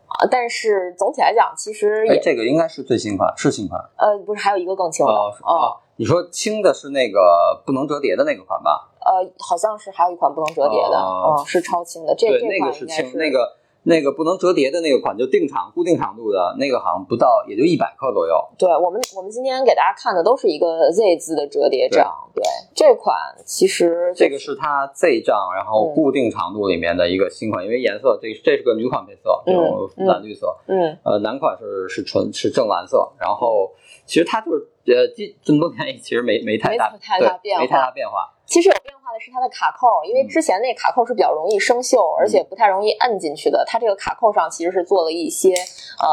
[0.07, 3.79] 啊，但是总体来讲，其实这个应该是最新款，是新款。
[3.97, 8.89] 呃不是还有一一个更轻的哦，你说轻的是那个不能折叠的那个款吧？
[9.05, 12.15] 呃，好像是还有一款不能折叠的，哦嗯，是超轻的。
[12.15, 18.33] 这那个是轻，那个那个不能折叠的那个款就定长固定长度的那个，好像不到也就一百克左右。
[18.57, 22.09] 对我们，我们今天给大家看的都是一个 Z 字的折叠杖。
[22.33, 22.43] 对
[22.73, 23.15] 这款
[23.45, 30.55] 其实、这个是它 Z 杖，然后嗯固定长度里面的一个新款，因为颜色这这是个女款配色，这种嗯蓝绿色。
[30.67, 33.69] 嗯呃，男款是是纯是正蓝色，然后
[34.05, 38.29] 其实它就是呃这这么多年其实没没太大没太大变化没太大变化。
[38.45, 43.63] 其实有变化的是它的卡扣，因为嗯之前那卡扣是比较容易生锈，而且不太容易摁进去的。
[43.65, 46.07] 它这个卡扣上其实是做了一些呃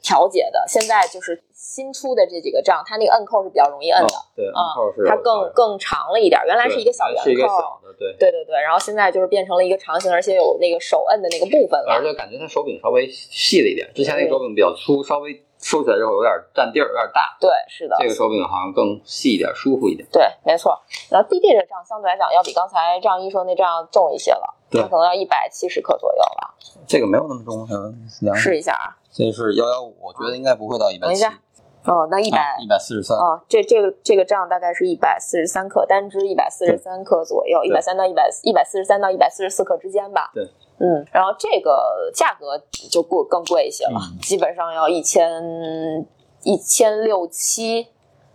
[0.00, 0.64] 调节的。
[0.68, 6.40] 现在就是新出的这几个杖，它那个摁扣是比较容易摁的，嗯对，啊扣是它更更长了一点。
[6.46, 8.14] 原来是一个小圆对是一个扣，小的，对。
[8.18, 11.92] 对对对，然后现在就是变成了一个长形，而且有那个手摁的那个部分了。
[11.92, 17.36] 而且感觉它手柄稍微细了一点，之前那个手柄比较粗，稍微收起来之后有点占地儿，有点大。
[17.38, 20.08] 对，是的，这个手柄好像更细一点，舒服一点。
[20.10, 20.80] 对，没错。
[21.10, 26.54] 然后 DD 这杖相对来讲要比刚才仗一说那杖重一些了，对它可能要一百七十克左右吧。
[26.86, 31.38] 这个没有那么重，嗯，量试一下啊，这是幺幺五，我觉得应该不会到一百七，等一下
[31.84, 33.18] 哦，那一百一百四十三。
[33.18, 40.30] 哦，这这个这个杖大概是一百四十三克，单支一百四十三克左右，一百三到一百一百四十三到一百四十四克之间吧。
[40.32, 40.48] 对，
[40.80, 42.56] 嗯，然后这个价格
[42.90, 46.06] 就贵更贵一些了，嗯基本上要一千
[46.42, 47.88] 一千六七，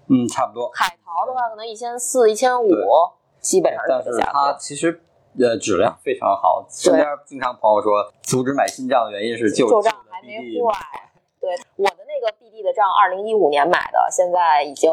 [0.10, 0.70] 嗯，差不多。
[0.74, 2.78] 海淘的话可能一千四、一千五对，
[3.40, 4.54] 基本上但是它。
[4.60, 5.02] 其实
[5.40, 10.78] 呃质量非常好，身边经常朋友说阻止买新账的原因是旧账还没坏，
[11.40, 14.92] 对我的那个 BD 的账，二零一五年买的，现在已经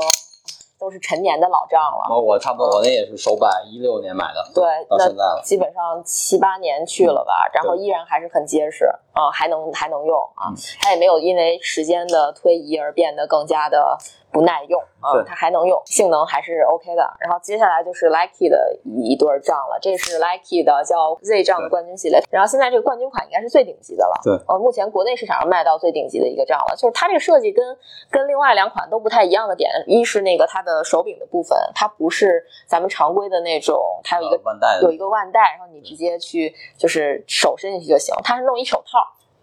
[0.81, 2.19] 都是陈年的老账了。
[2.19, 5.43] 我差不多我那也是首版一六年买的，对，那到现在了。
[5.45, 8.91] 基本上七八年去了吧，然后依然还是很结实
[9.21, 13.99] 啊、还能还能用啊嗯，它也没有因为时间的推移而变得更加的
[14.33, 17.03] 不耐用啊对，它还能用，性能还是 OK 的。
[17.19, 27.77] 然后接下来就是 Nike 的一对儿杖了，这是 Nike 的叫 Z 杖的冠军系列，然后现在这个冠军款应该是最顶级的了，对呃，目前国内市场上卖到最顶级的一个杖了，就是它这个设计跟
[28.09, 38.15] 跟另外两款都不太一样的点，一是那个它的手柄的部分，它不是咱们常规的那种，它有一个呃腕带有一个腕带，然后你直接去就是手伸进去就行。
[38.23, 38.99] 它是弄一手套，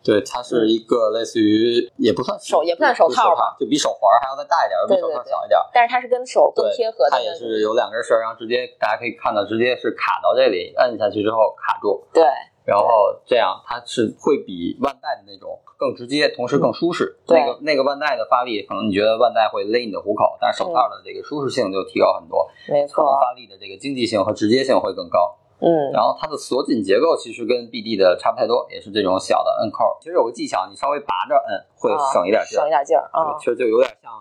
[0.08, 5.60] 对，它是一个类似于也不算手也不算手套吧，就比手环还要再大一点，比手套小一点。
[5.74, 7.20] 但是它是跟手更对贴合的它。
[7.20, 12.24] 也是有两根绳，然后直接大家可以看到，直接是卡到这里，摁下去之后卡住，对
[12.64, 12.88] 然后
[13.26, 17.20] 这样它是会比腕带的那种更直接，同时更舒适。
[17.28, 25.38] 对那个那个腕带的发力，可能你觉得腕带会勒你的虎口，但是手套的这个舒适性就提高很多，没错可能错，发力的这个经济性和直接性会更高。
[25.60, 29.98] 嗯，然后它的锁紧结构其实跟 BD 的差不太多，也是这种小的摁扣。
[30.00, 33.40] 其实有个技巧，你稍微拔着摁会啊省一点劲儿省一，点劲儿啊对，。
[33.40, 34.12] 其实就有点像，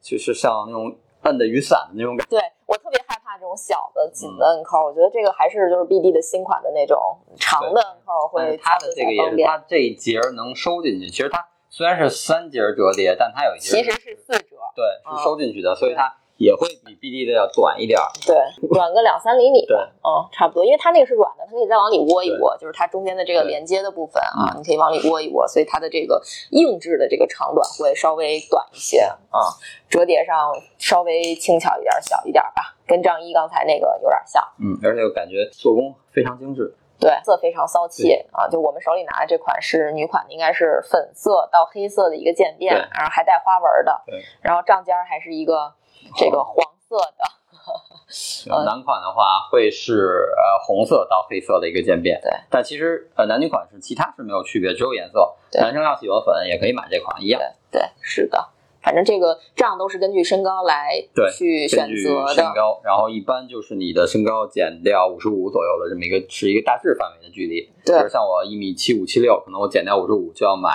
[0.00, 2.30] 就是像那种摁的雨伞的那种感觉。
[2.30, 6.96] 对我特别害怕这种小的紧的摁扣，我觉得这个还是就是 BD 的新款的那种
[7.36, 11.08] 长的摁扣会它的这个也是，它这一节儿能收进去。
[11.10, 18.06] 其实它虽然是三节儿折叠，但它有一节其实是四折，对啊是收进去的，所以它也会比 BD 的要短一点儿。
[18.24, 18.34] 对，
[18.68, 29.52] 短个两三厘米吧，对嗯，差不多，因为它那个是软的，它可以再往里窝一窝，就是它中间的这个连接的部分啊，嗯你可以往里窝一窝，所以它的这个硬质的这个长短会稍微短一些啊，
[29.90, 34.42] 折叠上稍微轻巧一点，小一点吧，跟仗一刚才那个有点像。
[34.60, 36.74] 嗯，而且我感觉做工非常精致。
[37.00, 38.48] 对，色非常骚气啊！
[38.48, 45.72] 就我们手里拿的这款是女款的，应该是粉色到黑色的一个渐变，然后还带花纹的对，然后杖尖儿还是一个
[46.16, 46.54] 这个黄
[46.88, 47.24] 色的，
[48.50, 52.30] 嗯男款的话会是呃红色到黑色的一个渐变，对。
[52.48, 55.34] 但其实呃男女款是其他是没有区别，只有颜色。
[55.50, 57.40] 对男生要喜欢粉也可以买这款一样。
[57.70, 58.48] 对，对是的，
[58.82, 67.60] 反正这个杖都是根据身高来对去选择的，身高，然后一般就是你的身高减掉五十五左右的这么一个是一个大致范围的距离。
[67.60, 70.70] 比对如像我一米七五七六，可能我减掉五十五就要买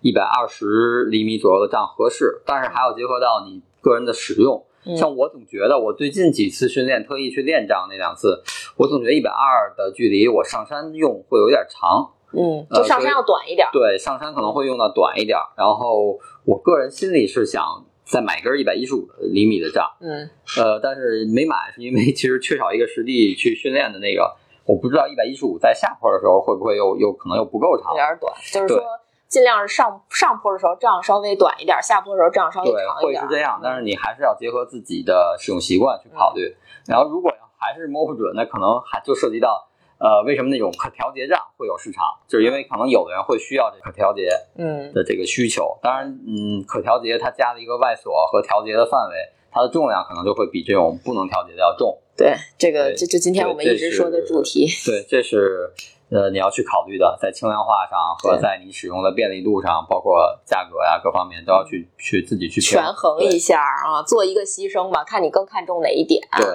[0.00, 4.64] 一百二十厘米左右的杖合适，但是还要结合到你个人的使用。
[4.86, 8.40] 嗯像我总觉得，我最近几次训练，特意去练杖那两次，
[8.76, 12.12] 我总觉得一百二的距离我上山用会有点长。
[12.32, 15.42] 嗯，就上山要短一点，对，上山可能会用到短一点儿。
[15.56, 17.62] 然后我个人心里是想
[18.04, 24.36] 再买根一百一十五厘米的杖，嗯，呃，但是没买是因为其实缺少一个实地去训练的那个，
[24.66, 27.96] 我不知道一百一十五在下坡的时候会不会又又可能又不够长有。
[27.96, 28.84] 点短，就是说
[29.28, 36.56] 尽量是上上坡的时候这样稍微短一点，下坡的时候这样稍微，长一点，会是这样，但是你还是要结合自己的使用习惯去考虑。
[36.86, 39.68] 然后如果要还是摸不准，那可能还就涉及到。
[39.98, 42.04] 呃，为什么那种可调节杖会有市场？
[42.28, 44.28] 就是因为可能有的人会需要这可调节
[44.58, 45.78] 嗯的这个需求。
[45.80, 49.16] 当然，嗯，可调节它加了一个外锁和调节的范围，
[49.50, 51.98] 它的重量可能就会比这种不能调节的要重。
[52.14, 54.66] 对，这个对就就今天我们一直说的主题。
[54.84, 55.72] 对，这是
[56.10, 66.20] 呃你要去考虑的，在轻量化上和在你使用的便利度上，包括价格呀各方面都要去去自己去权衡一下啊，做一个牺牲吧，看你更看重哪一点。
[66.36, 66.46] 对。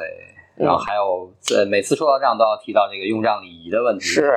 [0.57, 4.05] 对然后还有，呃，每次说到账都要提到这个用账礼仪的问题。
[4.05, 4.31] 是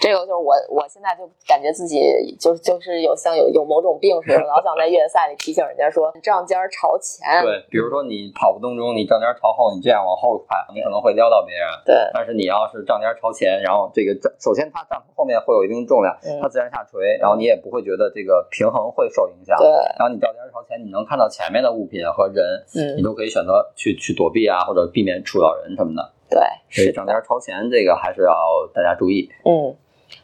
[0.00, 2.00] 这个就是我，我现在就感觉自己
[2.38, 7.42] 就就是有像有有某种病似的，老想在越野赛里提醒人家说账尖儿朝前。
[7.42, 11.66] 对，比如说你跑不动中，你账尖朝后，你这样往后拍，你可能会撩到别人。
[11.84, 19.56] 对但是你要是账尖朝前，然后这个账，首先它账头后面会有一定重量，嗯它自然下垂，然后你也不会觉得这个平衡会受影响。
[19.58, 19.68] 对，
[19.98, 22.44] 然后你账尖朝前，你能看到前面的物品和人，
[22.76, 26.12] 嗯，你都可以选择去去躲避啊，或者避免触到人什么的。
[26.28, 28.34] 对，是整天超前这个还是要
[28.74, 29.30] 大家注意。
[29.44, 29.76] 嗯，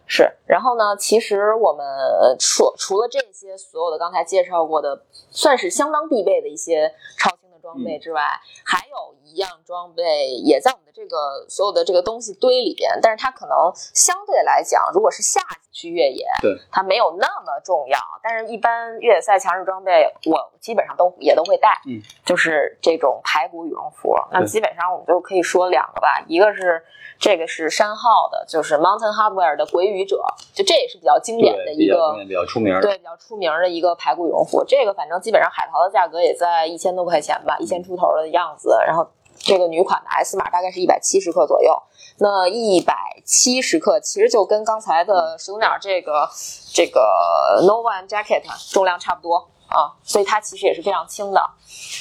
[0.06, 0.28] 是。
[0.46, 8.22] 然后呢，其实我们呃除除了这些所有的刚才介绍过的，算是相当必备的一些超轻的装备之外，
[8.64, 17.98] 还有一样装备也在我们的这个所有的这个东西堆里边，但是它可能相对来讲，如果是夏季去越野，对，它没有那么重要。
[18.22, 24.14] 但是，一般越野赛强势装备，我基本上都也都会带，嗯，就是这种排骨羽绒服。
[24.32, 26.82] 那对基本上我们就可以说两个吧，一个是
[27.18, 32.78] 这个是山号的，就是 Mountain Hardware 的鬼语者，就这也是比较经典的，一个比较、比较出名。
[32.80, 38.76] 对，比较出名的一个排骨羽绒服，这个反正基本上海淘的价格也在一千多块钱吧，一千出头的样子。
[38.86, 39.08] 然后
[39.40, 41.76] 这个女款的 S 码大概是一百七十克左右，
[42.18, 42.94] 那一百
[43.24, 46.30] 七十克其实就跟刚才的始祖鸟这个
[46.72, 48.42] 这个 No One Jacket
[48.72, 51.40] 重量差不多啊，所以它其实也是非常轻的。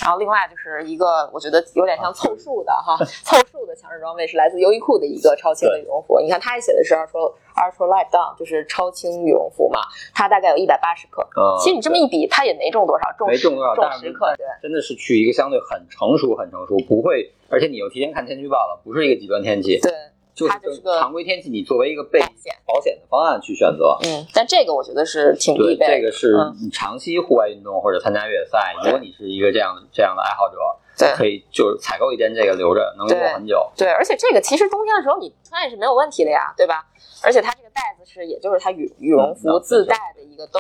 [0.02, 6.20] 然后另外就是一个我觉得有点像凑数的哈，凑数的强势装备是来自优衣库的一个超轻的羽绒服。
[6.20, 9.82] 你看它也写的是 Ultra Ultra Light Down，就是超轻羽绒服嘛，
[10.14, 11.22] 它大概有一百八十克。
[11.36, 19.92] 呃，其实你这么一比，它也没重多少，重没重多少重十克，对真的是去一个相对很成熟、很成熟，不会，而且你又提前看天气预报了，不是一个极端天气，对，
[20.40, 22.56] 就是它就是个常规天气，你作为一个备保险。
[22.66, 23.98] 保险的方案去选择。
[24.04, 25.96] 嗯，但这个我觉得是挺对，必备的。
[25.96, 30.58] 这个是嗯你长期户外运动或者参加越野赛，如果你是一个这样的这样的爱好者，
[30.98, 33.72] 对可以就是采购一件这个留着，能用很久。
[33.76, 36.86] 对，而且这个其实冬天的时候你穿也是没有问题的呀，对吧？
[37.24, 40.60] 而且它这个袋子是，也就是它羽羽绒服嗯自带的一个兜。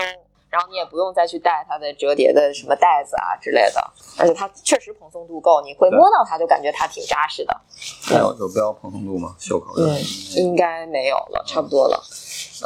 [0.49, 3.81] 然后你也不用再去带它的折叠的什么袋子啊之类的，
[4.17, 7.55] 而且它确实蓬松度够，你会摸到它就感觉它挺扎实的。
[8.01, 9.35] 还有有标蓬松度吗？
[9.39, 9.73] 袖口。
[9.77, 9.97] 嗯，
[10.35, 12.01] 应该没有了，差不多了。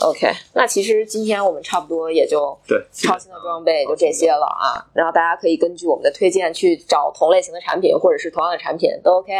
[0.01, 4.81] OK，那其实今天我们差不多也就对，超轻的装备就这些了啊。
[4.93, 9.33] 然后大家可以根据我们的推荐去找同类型的产品，或者是同样的产品都 OK。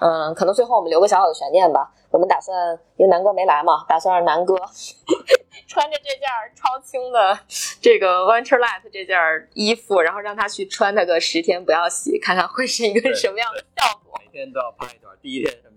[0.00, 1.90] 嗯，可能最后我们留个小小的悬念吧。
[2.10, 4.54] 我们打算，因为南哥没来嘛，打算让南哥
[5.74, 6.20] 穿着这件
[6.54, 7.36] 超轻的
[7.80, 9.18] 这个 Winter Light 这件
[9.54, 14.16] 衣服，然后让他去穿它个十天不要洗，看看会是一个什么样的效果。
[14.24, 15.74] 每天都要拍一段，第一天什么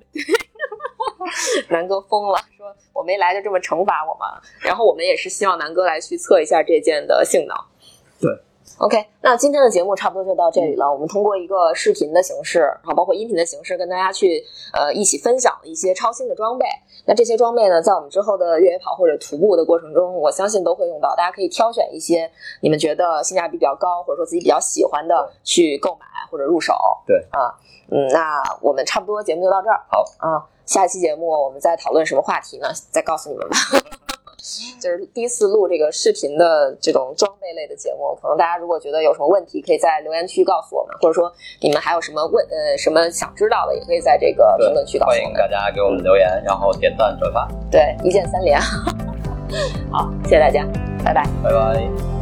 [1.69, 4.39] 南哥疯了，说我没来就这么惩罚我吗？
[4.61, 7.57] 然后我们也是希望南哥来去测一下这件的性能。
[8.21, 8.29] 对。
[8.79, 10.93] OK，那今天的节目差不多就到这里了。
[10.93, 16.67] 我们通过一个视频的形式，然后包括音频的形式，跟大家去呃一起分享一些超轻的装备。
[17.07, 21.15] 那这些装备呢，在我们之后的越野跑或者徒步的过程中，我相信都会用到。
[21.15, 22.29] 大家可以挑选一些
[22.61, 26.73] 你们觉得性价比比较高，或者说自己比较喜欢的去购买或者入手。
[27.07, 27.55] 对啊，
[27.89, 29.81] 嗯，那我们差不多节目就到这儿。
[29.89, 32.67] 好啊，下一期节目我们再讨论什么话题呢？
[32.91, 33.55] 再告诉你们吧。
[34.79, 41.31] 就是第一次录这个视频的这种装备类的节目，可能大家如果觉得有什么问题，可以在留言区告诉我们，或者说
[41.61, 45.33] 你们还有什么问呃什么想知道的，也可以在这个评论区告诉欢迎。
[45.33, 48.59] 大家给我们留言，然后点赞转发，对，一键三连。
[49.91, 50.65] 好，谢谢大家，
[51.03, 51.23] 拜拜。
[51.43, 52.16] 拜拜。